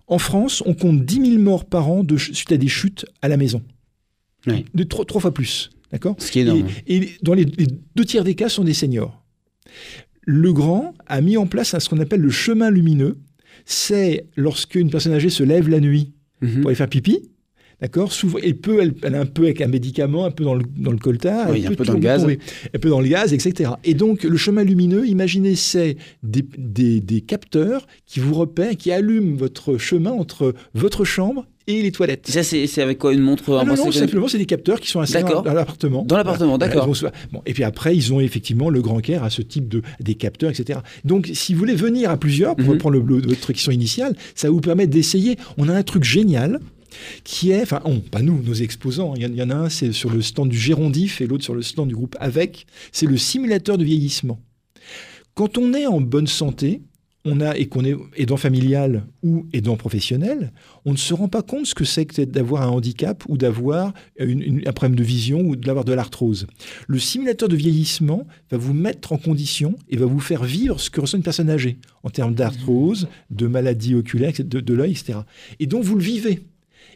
En 0.07 0.19
France, 0.19 0.63
on 0.67 0.75
compte 0.75 1.05
10 1.05 1.31
000 1.33 1.43
morts 1.43 1.65
par 1.65 1.89
an 1.89 2.05
de, 2.05 2.17
suite 2.17 2.53
à 2.53 2.57
des 2.57 2.69
chutes 2.69 3.07
à 3.23 3.29
la 3.29 3.37
maison. 3.37 3.63
Oui. 4.47 4.65
De 4.75 4.85
trois, 4.85 5.05
trois 5.05 5.21
fois 5.21 5.33
plus. 5.35 5.71
D'accord? 5.91 6.17
Ce 6.19 6.31
qui 6.31 6.41
est 6.41 6.43
énorme. 6.43 6.67
et, 6.87 6.97
et 6.97 7.11
dans 7.23 7.35
les, 7.35 7.45
les 7.45 7.67
deux 7.97 8.05
tiers 8.05 8.25
des 8.25 8.35
cas 8.35 8.49
sont 8.49 8.65
des 8.65 8.75
seniors. 8.75 9.23
Le 10.23 10.53
Grand 10.53 10.95
a 11.07 11.21
mis 11.21 11.37
en 11.37 11.47
place 11.47 11.75
un- 11.75 11.81
ce 11.81 11.89
qu'on 11.89 12.01
appelle 12.01 12.21
le 12.21 12.31
chemin 12.31 12.71
lumineux. 12.71 13.19
C'est 13.65 14.27
lorsque 14.37 14.75
une 14.75 14.91
personne 14.91 15.13
âgée 15.13 15.31
se 15.31 15.43
lève 15.43 15.69
la 15.69 15.81
nuit 15.81 16.13
Mhm. 16.41 16.61
pour 16.61 16.69
aller 16.69 16.75
faire 16.77 16.89
pipi. 16.89 17.21
D'accord 17.81 18.13
Souvent, 18.13 18.39
elle 18.43 18.57
peut, 18.57 18.79
elle, 18.81 18.95
elle 19.03 19.15
a 19.15 19.21
un 19.21 19.27
peu 19.27 19.43
avec 19.45 19.61
un 19.61 19.67
médicament, 19.69 20.25
un 20.25 20.31
peu 20.31 20.45
dans 20.45 20.55
le, 20.55 20.65
dans 20.77 20.91
le 20.93 20.99
coltard, 20.99 21.51
Oui, 21.51 21.67
un 21.67 21.73
peu 21.75 21.85
dans 21.85 21.93
le 21.95 21.99
gaz. 21.99 22.21
tomber, 22.23 22.39
un 22.75 22.79
peu 22.79 22.89
dans 22.89 23.01
le 23.01 23.09
gaz, 23.09 23.33
etc. 23.33 23.71
Et 23.85 23.95
donc, 23.95 24.23
le 24.23 24.37
chemin 24.37 24.63
lumineux, 24.65 25.07
imaginez, 25.07 25.55
c'est 25.57 25.97
des, 26.23 26.45
des- 26.57 27.01
des 27.01 27.21
capteurs 27.21 27.87
qui 28.07 28.21
vous 28.21 28.35
repèrent, 28.35 28.77
qui 28.77 28.91
allument 28.93 29.37
votre 29.37 29.77
chemin 29.79 30.13
entre 30.13 30.55
votre 30.75 31.05
chambre 31.05 31.47
et 31.67 31.81
les 31.81 31.93
toilettes. 31.93 32.27
Ça, 32.29 32.43
c'est 32.43 32.69
avec 32.83 32.99
quoi 32.99 33.15
Une 33.15 33.21
montre 33.23 33.43
Ah 33.59 33.65
non, 33.65 33.91
simplement, 33.91 34.29
c'est 34.29 34.37
des 34.39 34.45
capteurs 34.45 34.81
qui 34.81 34.91
sont 34.91 35.01
installés 35.01 35.25
dans, 35.33 35.43
l'appartement. 35.43 36.05
Dans 36.05 36.19
l'appartement, 36.19 36.59
Voilà, 36.59 36.69
d'accord. 36.75 36.93
Bon, 37.33 37.41
et 37.47 37.55
puis 37.55 37.65
après, 37.65 37.97
ils 37.97 38.13
ont 38.13 38.21
effectivement 38.21 38.69
le 38.69 38.83
grand 38.83 39.01
care 39.01 39.25
à 39.25 39.31
ce 39.31 39.41
type 39.41 39.67
de 39.69 39.81
des 40.01 40.15
capteurs, 40.15 40.51
etc. 40.51 40.81
Donc, 41.07 41.31
si 41.33 41.55
vous 41.55 41.61
voulez 41.61 41.75
venir 41.75 42.11
à 42.11 42.19
plusieurs, 42.19 42.55
pour 42.55 42.67
Mhm. 42.67 42.73
reprendre 42.73 42.97
le, 42.99 43.17
le- 43.19 43.27
votre 43.29 43.53
question 43.53 43.73
initiale, 43.73 44.15
ça 44.35 44.51
vous 44.51 44.61
permet 44.61 44.87
d'essayer. 44.87 45.37
On 45.57 45.69
a 45.71 45.73
un 45.75 45.83
truc 45.83 46.05
génial 46.05 46.61
qui 47.25 47.51
est, 47.51 47.63
enfin, 47.63 47.81
on, 47.85 48.01
pas 48.01 48.23
nous, 48.23 48.43
nos 48.43 48.55
exposants. 48.55 49.15
Il 49.15 49.23
y 49.23 49.27
en, 49.27 49.31
il 49.31 49.37
y 49.37 49.43
en 49.43 49.51
a 49.51 49.55
un, 49.55 49.69
c'est 49.69 49.93
sur 49.93 50.11
le 50.11 50.23
stand 50.23 50.49
du 50.49 50.59
Gérondif 50.59 51.21
et 51.21 51.27
l'autre 51.27 51.45
sur 51.45 51.55
le 51.55 51.63
stand 51.63 51.89
du 51.89 51.95
groupe 51.95 52.17
Avec. 52.21 52.67
C'est 52.93 53.07
le 53.07 53.17
simulateur 53.17 53.79
de 53.79 53.85
vieillissement. 53.85 54.41
Quand 55.35 55.59
on 55.59 55.75
est 55.75 55.87
en 55.87 56.01
bonne 56.01 56.29
santé, 56.29 56.81
on 57.25 57.41
a, 57.41 57.57
et 57.57 57.67
qu'on 57.67 57.85
est 57.85 57.97
aidant 58.17 58.37
familial 58.37 59.05
ou 59.23 59.47
aidant 59.53 59.77
professionnel, 59.77 60.53
on 60.85 60.93
ne 60.93 60.97
se 60.97 61.15
rend 61.15 61.29
pas 61.29 61.43
compte 61.43 61.67
ce 61.67 61.75
que 61.75 61.85
c'est 61.85 62.05
que 62.05 62.23
d'avoir 62.23 62.63
un 62.63 62.69
handicap 62.69 63.25
ou 63.29 63.39
d'avoir 63.39 63.95
un 64.21 64.73
problème 64.73 64.97
de 64.97 65.03
vision 65.03 65.41
ou 65.41 65.57
d'avoir 65.57 65.85
de 65.85 65.95
l'arthrose. 65.95 66.47
Le 66.87 66.99
simulateur 66.99 67.49
de 67.49 67.57
vieillissement 67.57 68.27
va 68.51 68.59
vous 68.59 68.75
mettre 68.75 69.13
en 69.13 69.17
condition 69.17 69.77
et 69.89 69.97
va 69.97 70.07
vous 70.07 70.21
faire 70.21 70.45
vivre 70.45 70.79
ce 70.81 70.91
que 70.91 71.01
ressent 71.01 71.17
une 71.17 71.23
personne 71.23 71.49
âgée 71.49 71.79
en 72.03 72.11
termes 72.11 72.35
d'arthrose, 72.35 73.09
de 73.31 73.47
maladies 73.47 73.95
oculaires, 73.95 74.33
de, 74.39 74.61
de 74.61 74.75
l'œil, 74.75 74.93
etc. 74.93 75.21
Et 75.61 75.67
donc 75.67 75.85
vous 75.85 75.97
le 75.97 76.05
vivez. 76.05 76.43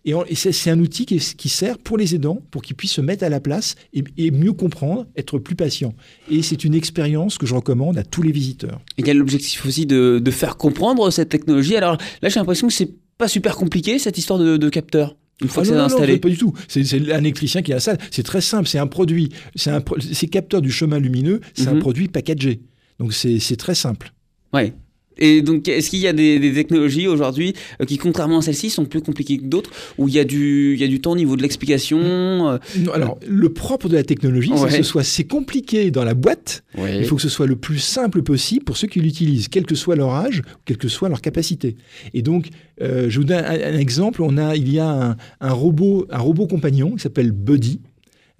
Et, 0.04 0.14
c'est 0.34 0.70
un 0.70 0.78
outil 0.80 1.06
qui, 1.06 1.48
sert 1.48 1.78
pour 1.78 1.98
les 1.98 2.14
aidants, 2.14 2.40
pour 2.50 2.62
qu'ils 2.62 2.76
puissent 2.76 2.92
se 2.92 3.00
mettre 3.00 3.24
à 3.24 3.28
la 3.28 3.40
place 3.40 3.74
et, 3.92 4.04
et 4.16 4.30
mieux 4.30 4.52
comprendre, 4.52 5.06
être 5.16 5.38
plus 5.38 5.54
patient. 5.56 5.94
Et 6.30 6.42
c'est 6.42 6.64
une 6.64 6.74
expérience 6.74 7.38
que 7.38 7.46
je 7.46 7.54
recommande 7.54 7.98
à 7.98 8.04
tous 8.04 8.22
les 8.22 8.32
visiteurs. 8.32 8.80
Et 8.96 9.02
il 9.02 9.06
y 9.06 9.10
a 9.10 9.14
l'objectif 9.14 9.64
aussi 9.66 9.86
de, 9.86 10.18
de 10.22 10.30
faire 10.30 10.56
comprendre 10.56 11.10
cette 11.10 11.28
technologie? 11.28 11.76
Alors 11.76 11.96
là, 12.22 12.28
j'ai 12.28 12.40
l'impression 12.40 12.68
que 12.68 12.72
c'est 12.74 12.90
pas 13.18 13.28
super 13.28 13.56
compliqué 13.56 13.98
cette 13.98 14.18
histoire 14.18 14.38
de, 14.38 14.56
de 14.56 14.68
capteur. 14.68 15.16
Une 15.40 15.48
fois 15.48 15.62
Ah 15.62 15.62
que 15.62 15.68
c'est 15.68 15.74
non, 15.74 15.80
non, 15.80 15.86
installé. 15.86 16.18
pas 16.18 16.28
du 16.28 16.36
tout. 16.36 16.52
C'est 16.66 17.12
un 17.12 17.18
électricien 17.20 17.62
qui 17.62 17.72
a 17.72 17.78
salle. 17.78 17.98
C'est 18.10 18.24
très 18.24 18.40
simple. 18.40 18.68
C'est 18.68 18.78
un 18.78 18.88
produit. 18.88 19.28
C'est 19.54 20.26
capteurs 20.28 20.62
du 20.62 20.72
chemin 20.72 20.98
lumineux, 20.98 21.40
c'est 21.54 21.70
Mhm. 21.70 21.76
un 21.76 21.80
produit 21.80 22.08
packagé. 22.08 22.60
Donc 22.98 23.12
c'est 23.12 23.38
c'est 23.38 23.56
très 23.56 23.76
simple. 23.76 24.12
Ouais. 24.52 24.72
Et 25.18 25.42
donc, 25.42 25.68
est-ce 25.68 25.90
qu'il 25.90 26.00
y 26.00 26.06
a 26.06 26.12
des, 26.12 26.38
des 26.38 26.52
technologies 26.52 27.06
aujourd'hui 27.06 27.54
euh, 27.80 27.84
qui, 27.84 27.98
contrairement 27.98 28.38
à 28.38 28.42
celles-ci, 28.42 28.70
sont 28.70 28.84
plus 28.84 29.00
compliquées 29.00 29.38
que 29.38 29.44
d'autres, 29.44 29.70
où 29.98 30.08
il 30.08 30.14
y 30.14 30.18
a 30.18 30.24
du, 30.24 30.74
il 30.74 30.80
y 30.80 30.84
a 30.84 30.88
du 30.88 31.00
temps 31.00 31.12
au 31.12 31.16
niveau 31.16 31.36
de 31.36 31.42
l'explication 31.42 31.98
euh, 32.00 32.58
Non, 32.78 32.92
alors, 32.92 33.18
le 33.26 33.48
propre 33.48 33.88
de 33.88 33.96
la 33.96 34.04
technologie, 34.04 34.52
c'est 34.56 34.66
que 34.68 34.72
ce 34.72 34.82
soit 34.82 35.04
c'est 35.04 35.24
compliqué 35.24 35.90
dans 35.90 36.04
la 36.04 36.14
boîte. 36.14 36.62
Il 36.76 37.04
faut 37.04 37.16
que 37.16 37.22
ce 37.22 37.28
soit 37.28 37.46
le 37.46 37.56
plus 37.56 37.78
simple 37.78 38.22
possible 38.22 38.64
pour 38.64 38.76
ceux 38.76 38.86
qui 38.86 39.00
l'utilisent, 39.00 39.48
quel 39.48 39.66
que 39.66 39.74
soit 39.74 39.96
leur 39.96 40.10
âge, 40.14 40.42
quelle 40.64 40.78
que 40.78 40.88
soit 40.88 41.08
leur 41.08 41.20
capacité. 41.20 41.76
Et 42.14 42.22
donc, 42.22 42.48
euh, 42.80 43.06
je 43.08 43.18
vous 43.18 43.24
donne 43.24 43.44
un, 43.44 43.74
un 43.74 43.78
exemple. 43.78 44.22
On 44.22 44.36
a, 44.36 44.56
il 44.56 44.72
y 44.72 44.78
a 44.78 44.88
un, 44.88 45.16
un 45.40 45.52
robot, 45.52 46.06
un 46.10 46.18
robot 46.18 46.46
compagnon 46.46 46.92
qui 46.92 47.00
s'appelle 47.00 47.32
Buddy. 47.32 47.80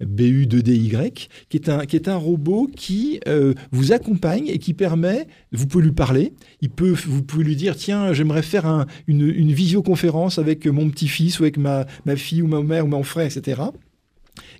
BU2DY, 0.03 1.27
qui 1.49 1.57
est 1.57 1.69
un, 1.69 1.85
qui 1.85 1.95
est 1.95 2.07
un 2.07 2.15
robot 2.15 2.69
qui 2.75 3.19
euh, 3.27 3.53
vous 3.71 3.91
accompagne 3.91 4.47
et 4.47 4.57
qui 4.59 4.73
permet, 4.73 5.27
vous 5.51 5.67
pouvez 5.67 5.83
lui 5.85 5.91
parler, 5.91 6.33
il 6.61 6.69
peut, 6.69 6.91
vous 7.05 7.23
pouvez 7.23 7.43
lui 7.43 7.55
dire, 7.55 7.75
tiens, 7.75 8.13
j'aimerais 8.13 8.41
faire 8.41 8.65
un- 8.65 8.85
une, 9.07 9.51
visioconférence 9.51 10.39
avec 10.39 10.65
mon 10.67 10.89
petit-fils 10.89 11.39
ou 11.39 11.43
avec 11.43 11.57
ma, 11.57 11.85
ma 12.05 12.15
fille 12.15 12.41
ou 12.41 12.47
ma 12.47 12.61
mère 12.61 12.85
ou 12.85 12.89
mon 12.89 13.03
frère, 13.03 13.25
etc. 13.25 13.61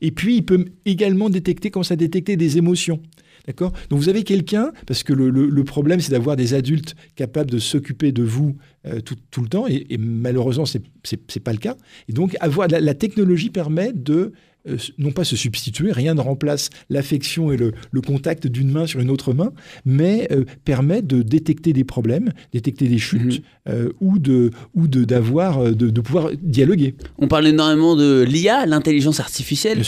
Et 0.02 0.12
puis, 0.12 0.38
il 0.38 0.45
peut 0.45 0.65
également 0.86 1.30
détecter, 1.30 1.71
commencer 1.71 1.93
à 1.93 1.97
détecter 1.97 2.36
des 2.38 2.58
émotions. 2.58 3.02
D'accord? 3.47 3.71
Donc, 3.89 3.99
vous 3.99 4.10
avez 4.10 4.23
quelqu'un, 4.23 4.71
parce 4.86 5.04
que 5.04 5.13
le, 5.13 5.30
le- 5.30 5.63
problème, 5.63 5.99
c'est 6.02 6.12
d'avoir 6.12 6.36
des 6.36 6.54
adultes 6.54 6.95
capables 7.15 7.49
de 7.49 7.58
s'occuper 7.60 8.12
de 8.12 8.21
vous 8.23 8.56
euh, 8.86 8.99
tout, 8.99 9.15
tout 9.32 9.41
le 9.41 9.47
temps, 9.47 9.65
et, 9.67 9.86
malheureusement, 9.97 10.65
ce 10.65 10.78
n'est 10.78 11.41
pas 11.43 11.54
le 11.54 11.58
cas. 11.58 11.75
Et 12.10 12.13
donc, 12.13 12.36
avoir, 12.41 12.67
la 12.67 12.93
technologie 12.93 13.49
permet 13.49 13.91
de, 13.93 14.34
euh, 14.67 14.77
non 14.97 15.11
pas 15.11 15.23
se 15.23 15.35
substituer, 15.35 15.91
rien 15.91 16.13
ne 16.15 16.21
remplace 16.21 16.69
l'affection 16.89 17.51
et 17.51 17.57
le, 17.57 17.71
le 17.91 18.01
contact 18.01 18.47
d'une 18.47 18.69
main 18.71 18.85
sur 18.87 18.99
une 18.99 19.09
autre 19.09 19.33
main, 19.33 19.51
mais 19.85 20.27
euh, 20.31 20.43
permet 20.65 21.01
de 21.01 21.21
détecter 21.21 21.71
des 21.73 21.83
problèmes, 21.83 22.31
détecter 22.51 22.87
des 22.87 22.97
chutes, 22.97 23.19
Mhm. 23.67 23.73
euh, 23.73 23.89
ou 24.01 24.19
de 24.19 24.51
ou 24.75 24.87
de, 24.87 25.03
d'avoir, 25.03 25.63
de, 25.63 25.89
de 25.89 26.01
pouvoir 26.01 26.29
dialoguer. 26.41 26.95
On 27.17 27.27
parle 27.27 27.47
énormément 27.47 27.95
de 27.95 28.25
l'IA, 28.27 28.65
l'intelligence 28.65 29.19
artificielle. 29.19 29.81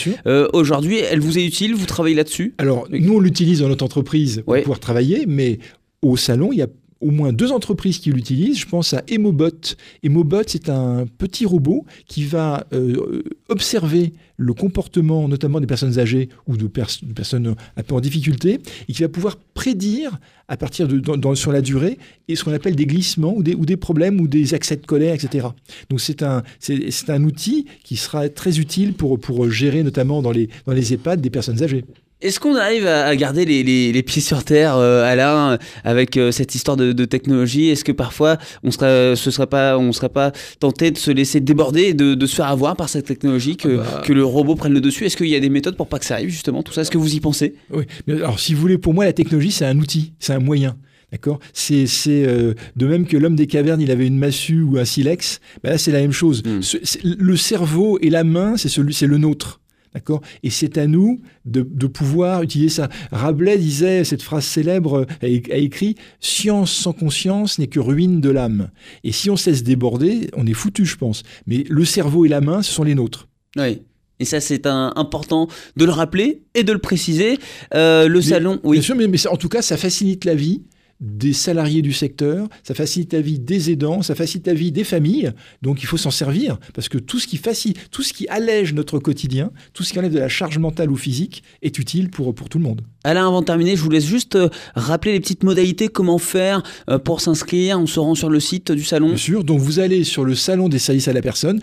Aujourd'hui, 0.54 0.98
elle 0.98 1.20
vous 1.20 1.38
est 1.38 1.46
utile 1.46 1.76
Vous 1.76 1.86
travaillez 1.86 2.16
là-dessus? 2.16 2.54
Alors, 2.58 2.88
nous, 2.92 3.14
on 3.16 3.20
l'utilise 3.20 3.60
dans 3.60 3.70
notre 3.70 3.84
entreprise 3.86 4.42
pour 4.46 4.54
Ouais. 4.54 4.62
pouvoir 4.62 4.80
travailler, 4.80 5.26
mais 5.28 5.60
au 6.02 6.18
salon, 6.18 6.52
il 6.52 6.60
y 6.60 6.62
a 6.62 6.68
au 7.02 7.12
moins 7.12 7.34
deux 7.34 7.52
entreprises 7.52 8.00
qui 8.00 8.12
l'utilisent. 8.12 8.60
Je 8.60 8.68
pense 8.68 8.94
à 8.94 9.04
Emobot. 9.08 9.76
Emobot, 10.04 10.44
c'est 10.48 10.70
un 10.70 11.06
petit 11.18 11.46
robot 11.46 11.86
qui 12.08 12.24
va 12.24 12.66
euh, 12.74 13.24
observer 13.50 14.14
le 14.38 14.54
comportement, 14.54 15.28
notamment 15.28 15.60
des 15.60 15.68
personnes 15.68 16.00
âgées 16.00 16.30
ou 16.48 16.58
de, 16.58 16.66
pers- 16.68 16.88
de 17.04 17.14
personnes 17.14 17.56
un 17.78 17.84
peu 17.84 17.94
en 17.94 18.00
difficulté, 18.00 18.60
et 18.88 18.94
qui 18.94 19.02
va 19.04 19.10
pouvoir 19.10 19.38
prédire 19.54 20.20
à 20.48 20.58
partir 20.58 20.88
de 20.88 21.02
sur 21.36 21.52
la 21.52 21.62
durée 21.62 21.98
et 22.28 22.36
ce 22.36 22.44
qu'on 22.44 22.52
appelle 22.54 22.76
des 22.76 22.86
glissements 22.86 23.34
ou 23.36 23.44
des, 23.44 23.54
ou 23.54 23.66
des 23.66 23.78
problèmes 23.78 24.20
ou 24.20 24.28
des 24.28 24.54
accès 24.54 24.76
de 24.78 24.86
colère, 24.86 25.14
etc. 25.14 25.48
Donc 25.90 26.02
c'est 26.02 26.24
un 26.24 26.44
c'est 26.60 27.10
un 27.10 27.24
outil 27.24 27.66
qui 27.84 27.96
sera 27.96 28.28
très 28.30 28.60
utile 28.60 28.94
pour 28.94 29.20
pour 29.20 29.50
gérer 29.50 29.84
notamment 29.84 30.22
dans 30.22 30.32
les 30.32 30.50
dans 30.66 30.74
les 30.74 30.94
EHPAD 30.94 31.22
des 31.22 31.30
personnes 31.30 31.62
âgées. 31.64 31.86
Est-ce 32.22 32.40
qu'on 32.40 32.56
arrive 32.56 32.86
à 32.86 33.16
garder 33.16 33.46
les, 33.46 33.64
les- 33.64 33.92
les 33.92 34.04
pieds 34.04 34.22
sur 34.22 34.44
terre, 34.44 34.76
euh, 34.78 35.04
Alain, 35.04 35.58
avec 35.84 36.18
euh, 36.18 36.32
cette 36.32 36.54
histoire 36.54 36.78
de, 36.78 36.92
de 36.92 37.06
technologie? 37.06 37.70
Est-ce 37.70 37.84
que 37.84 37.92
parfois 37.92 38.38
on 38.64 38.70
serait, 38.70 39.16
ce 39.16 39.32
serait 39.32 39.48
pas, 39.48 39.78
on 39.80 39.92
serait 39.92 40.10
pas 40.10 40.32
tenté 40.60 40.92
de 40.92 40.98
se 41.00 41.10
laisser 41.10 41.40
déborder 41.40 41.82
et 41.82 41.94
de, 41.96 42.14
de 42.14 42.26
se 42.28 42.36
faire 42.36 42.46
avoir 42.48 42.76
par 42.76 42.90
cette 42.90 43.06
technologie, 43.06 43.58
que, 43.58 43.80
Ah 43.80 43.84
bah. 43.96 44.02
que 44.06 44.14
le 44.14 44.24
robot 44.24 44.54
prenne 44.56 44.74
le 44.74 44.82
dessus? 44.82 45.06
Est-ce 45.06 45.18
qu'il 45.18 45.28
y 45.30 45.36
a 45.36 45.40
des 45.40 45.50
méthodes 45.50 45.76
pour 45.76 45.88
pas 45.88 45.98
que 45.98 46.06
ça 46.06 46.14
arrive 46.16 46.30
justement 46.30 46.62
Tout 46.62 46.74
ça, 46.74 46.82
est-ce 46.82 46.92
que 46.92 46.98
vous 47.00 47.16
y 47.16 47.20
pensez? 47.20 47.56
Oui, 47.72 47.86
mais 48.06 48.14
alors 48.16 48.40
si 48.40 48.54
vous 48.54 48.62
voulez, 48.62 48.78
pour 48.78 48.94
moi, 48.94 49.06
la 49.06 49.14
technologie, 49.14 49.52
c'est 49.52 49.66
un 49.66 49.80
outil, 49.80 50.14
c'est 50.20 50.34
un 50.34 50.40
moyen. 50.40 50.76
D'accord? 51.12 51.40
C'est 51.54 51.88
c'est, 51.88 52.24
euh, 52.26 52.54
de 52.78 52.86
même 52.88 53.06
que 53.06 53.18
l'homme 53.18 53.36
des 53.36 53.48
cavernes, 53.48 53.82
il 53.82 53.92
avait 53.92 54.08
une 54.08 54.18
massue 54.18 54.62
ou 54.62 54.78
un 54.78 54.86
silex. 54.86 55.42
Ben 55.64 55.72
là, 55.72 55.78
c'est 55.78 55.92
la 55.92 56.00
même 56.02 56.14
chose. 56.14 56.42
Mm. 56.46 56.62
Ce- 56.62 56.78
c'est- 56.84 57.04
le 57.04 57.36
cerveau 57.36 57.98
et 58.02 58.10
la 58.10 58.24
main, 58.24 58.56
c'est 58.58 58.70
celui, 58.70 58.94
c'est 58.94 59.08
le 59.08 59.18
nôtre. 59.18 59.60
D'accord? 59.94 60.22
Et 60.44 60.50
c'est 60.50 60.78
à 60.78 60.88
nous 60.88 61.22
de, 61.46 61.68
de 61.70 61.88
pouvoir 61.88 62.44
utiliser 62.44 62.70
ça. 62.70 62.90
Rabelais 63.12 63.58
disait 63.58 64.04
cette 64.06 64.22
phrase 64.22 64.46
célèbre, 64.46 65.06
a, 65.22 65.26
a 65.26 65.58
écrit 65.58 65.96
Science 66.22 66.72
sans 66.72 66.94
conscience 66.94 67.60
n'est 67.60 67.68
que 67.68 67.80
ruine 67.82 68.22
de 68.22 68.30
l'âme. 68.30 68.70
Et 69.04 69.12
si 69.12 69.30
on 69.30 69.36
se 69.36 69.50
laisse 69.50 69.64
déborder, 69.64 70.30
on 70.38 70.48
est 70.48 70.54
foutu, 70.54 70.86
je 70.86 70.96
pense. 70.96 71.24
Mais 71.46 71.66
le 71.70 71.84
cerveau 71.84 72.24
et 72.26 72.30
la 72.30 72.40
main, 72.40 72.62
ce 72.62 72.72
sont 72.72 72.84
les 72.84 72.96
nôtres. 72.96 73.28
Oui. 73.58 73.82
Et 74.20 74.26
ça, 74.26 74.40
c'est 74.40 74.68
important 74.68 75.48
de 75.76 75.84
le 75.84 75.92
rappeler 75.92 76.44
et 76.54 76.64
de 76.64 76.72
le 76.72 76.78
préciser. 76.80 77.40
Euh, 77.74 78.08
le 78.08 78.20
Mais- 78.20 78.26
salon, 78.26 78.60
oui. 78.64 78.78
Bien 78.78 78.82
sûr, 78.84 78.96
mais, 78.96 79.08
mais 79.08 79.18
ça- 79.18 79.32
en 79.32 79.36
tout 79.36 79.50
cas, 79.50 79.62
ça 79.64 79.78
facilite 79.78 80.26
la 80.26 80.36
vie 80.36 80.62
des 81.02 81.34
salariés 81.34 81.82
du 81.82 81.94
secteur, 81.94 82.48
ça 82.64 82.74
facilite 82.74 83.14
la 83.14 83.22
vie 83.22 83.40
des 83.40 83.72
aidants, 83.72 84.02
ça 84.04 84.16
facilite 84.16 84.48
la 84.48 84.54
vie 84.54 84.72
des 84.72 84.84
familles. 84.84 85.32
Donc 85.62 85.82
il 85.82 85.88
faut 85.88 85.98
s'en 85.98 86.12
servir 86.12 86.60
parce 86.74 86.90
que 86.90 87.00
tout 87.00 87.20
ce 87.20 87.28
qui 87.28 87.38
facilite, 87.38 87.90
tout 87.90 88.04
ce 88.04 88.14
qui 88.14 88.28
allège 88.28 88.74
notre 88.74 89.00
quotidien, 89.00 89.52
tout 89.74 89.84
ce 89.84 89.92
qui 89.92 90.00
enlève 90.00 90.14
de 90.14 90.20
la 90.20 90.30
charge 90.30 90.60
mentale 90.60 90.92
ou 90.92 90.96
physique 90.96 91.44
est 91.62 91.80
utile 91.80 92.10
pour, 92.10 92.34
pour 92.36 92.50
tout 92.50 92.60
le 92.60 92.64
monde. 92.64 92.82
Alain, 93.04 93.28
avant 93.28 93.42
de 93.42 93.46
terminer, 93.46 93.76
je 93.76 93.82
vous 93.82 93.90
laisse 93.90 94.06
juste 94.06 94.36
euh, 94.36 94.50
rappeler 94.76 95.14
les 95.14 95.20
petites 95.20 95.44
modalités, 95.44 95.88
comment 95.88 96.20
faire 96.20 96.62
euh, 96.88 97.00
pour 97.00 97.20
s'inscrire. 97.20 97.80
On 97.80 97.88
se 97.88 98.00
rend 98.00 98.14
sur 98.14 98.30
le 98.30 98.40
site 98.40 98.72
du 98.72 98.84
salon. 98.84 99.08
Bien 99.08 99.18
sûr, 99.18 99.44
donc 99.44 99.60
vous 99.60 99.80
allez 99.80 100.04
sur 100.04 100.24
le 100.24 100.36
salon 100.36 100.70
des 100.70 100.78
services 100.78 101.08
à 101.08 101.14
la 101.14 101.22
personne, 101.22 101.60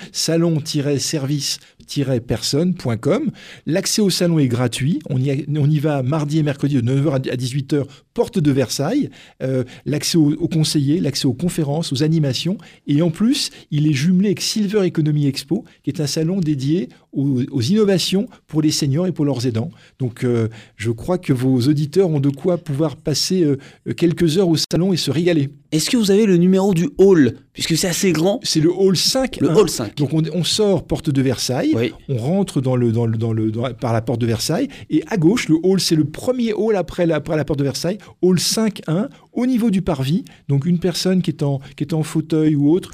L'accès 3.67 4.03
au 4.03 4.11
salon 4.11 4.39
est 4.39 4.49
gratuit. 4.49 4.99
On 5.09 5.19
y, 5.19 5.79
va 5.79 6.03
mardi 6.03 6.39
et 6.39 6.43
mercredi 6.43 6.77
de 6.77 6.83
9h 6.83 7.15
à 7.15 7.37
18h, 7.37 7.85
porte 8.15 8.39
de 8.39 8.51
Versailles. 8.51 9.11
Euh, 9.43 9.65
l'accès 9.87 10.19
aux, 10.19 10.49
conseillers, 10.49 11.01
l'accès 11.01 11.27
aux 11.27 11.35
conférences, 11.35 11.93
aux 11.93 12.03
animations. 12.03 12.59
Et 12.87 13.03
en 13.03 13.11
plus, 13.11 13.51
il 13.71 13.87
est 13.87 13.93
jumelé 13.93 14.29
avec 14.29 14.41
Silver 14.41 14.87
Economy 14.87 15.27
Expo, 15.27 15.65
qui 15.83 15.91
est 15.91 16.01
un 16.01 16.07
salon 16.07 16.41
dédié 16.41 16.89
aux, 17.13 17.43
aux 17.51 17.63
innovations 17.63 18.29
pour 18.47 18.63
les 18.63 18.71
seniors 18.71 19.07
et 19.07 19.13
pour 19.13 19.25
leurs 19.25 19.47
aidants. 19.47 19.71
Donc 19.99 20.25
euh, 20.25 20.49
je 20.77 20.91
crois 20.91 21.19
que 21.19 21.33
vos 21.33 21.61
auditeurs 21.61 22.09
ont 22.09 22.21
de 22.21 22.31
quoi 22.31 22.59
pouvoir 22.59 22.97
passer 22.97 23.43
euh, 23.45 23.57
quelques 23.95 24.39
heures 24.39 24.49
au 24.49 24.57
salon 24.57 24.93
et 24.93 24.97
se 24.97 25.11
régaler. 25.11 25.51
Est-ce 25.71 25.91
que 25.91 25.99
vous 25.99 26.11
avez 26.11 26.25
le 26.25 26.39
numéro 26.39 26.73
du 26.73 26.89
hall? 26.97 27.35
Puisque 27.53 27.77
c'est 27.77 27.89
assez 27.89 28.13
grand. 28.13 28.41
C'est 28.43 28.61
le 28.61 28.71
hall 28.73 28.97
5. 28.97 29.39
Le 29.41 29.51
hall 29.51 29.69
5. 29.69 29.97
Donc 29.99 30.15
on, 30.15 30.23
on 30.33 30.43
sort 30.43 30.85
porte 30.87 31.11
de 31.11 31.21
Versailles, 31.21 31.73
Oui. 31.77 31.93
on 32.09 32.17
rentre 32.17 32.61
dans 32.63 32.75
le, 32.75 32.91
dans 32.91 33.05
le, 33.05 33.19
dans 33.19 33.33
le, 33.35 33.51
dans- 33.51 33.73
par 33.75 33.93
la 33.93 34.01
porte 34.01 34.21
de 34.21 34.27
Versailles, 34.27 34.69
et 34.89 35.03
à 35.09 35.17
gauche, 35.19 35.49
le 35.51 35.57
hall, 35.63 35.79
c'est 35.81 35.95
le 35.97 36.05
premier 36.05 36.55
hall 36.55 36.75
après 36.77 37.05
la, 37.05 37.17
après 37.17 37.37
la 37.37 37.45
porte 37.45 37.59
de 37.59 37.65
Versailles, 37.65 37.99
hall 38.23 38.39
5.1, 38.39 39.09
au 39.35 39.45
niveau 39.47 39.71
du 39.71 39.83
parvis. 39.83 40.25
Donc 40.49 40.65
une 40.65 40.79
personne 40.79 41.21
qui 41.21 41.31
est 41.33 41.43
en, 41.43 41.61
qui 41.77 41.85
est 41.85 41.93
en 41.93 42.03
fauteuil 42.03 42.55
ou 42.55 42.71
autre, 42.71 42.93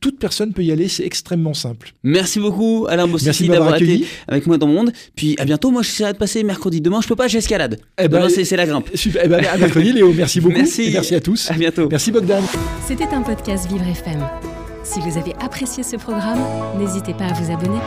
toute 0.00 0.18
personne 0.18 0.52
peut 0.52 0.62
y 0.62 0.70
aller, 0.70 0.88
c'est 0.88 1.04
extrêmement 1.04 1.54
simple. 1.54 1.92
Merci 2.04 2.38
beaucoup, 2.38 2.86
Alain 2.88 3.06
Merci 3.06 3.26
Bossissi, 3.26 3.48
d'avoir 3.48 3.76
été 3.76 4.06
avec 4.28 4.46
moi 4.46 4.58
dans 4.58 4.66
mon 4.66 4.74
monde. 4.74 4.92
Puis 5.14 5.34
à 5.38 5.44
bientôt. 5.44 5.70
Moi, 5.70 5.82
j'essaierai 5.82 6.12
de 6.12 6.18
passer 6.18 6.42
mercredi. 6.44 6.80
Demain, 6.80 7.00
je 7.00 7.08
peux 7.08 7.16
pas, 7.16 7.28
j'escalade. 7.28 7.80
Eh 7.98 8.08
ben, 8.08 8.18
Demain, 8.18 8.28
c'est 8.28 8.44
c'est 8.44 8.56
la 8.56 8.66
grimpe. 8.66 8.88
Super. 8.94 9.22
Eh 9.24 9.28
ben, 9.28 9.44
à 9.44 9.56
mercredi, 9.58 9.92
Léo. 9.92 10.12
Merci 10.12 10.40
beaucoup. 10.40 10.56
Merci. 10.56 10.84
Et 10.84 10.90
merci 10.92 11.14
à 11.14 11.20
tous. 11.20 11.50
À 11.50 11.54
bientôt. 11.54 11.88
Merci 11.90 12.12
Bogdan. 12.12 12.42
C'était 12.86 13.08
un 13.12 13.22
podcast 13.22 13.68
Vivre 13.70 13.86
FM. 13.86 14.22
Si 14.84 15.00
vous 15.00 15.18
avez 15.18 15.34
apprécié 15.40 15.82
ce 15.82 15.96
programme, 15.96 16.38
n'hésitez 16.78 17.12
pas 17.12 17.24
à 17.26 17.32
vous 17.32 17.52
abonner. 17.52 17.80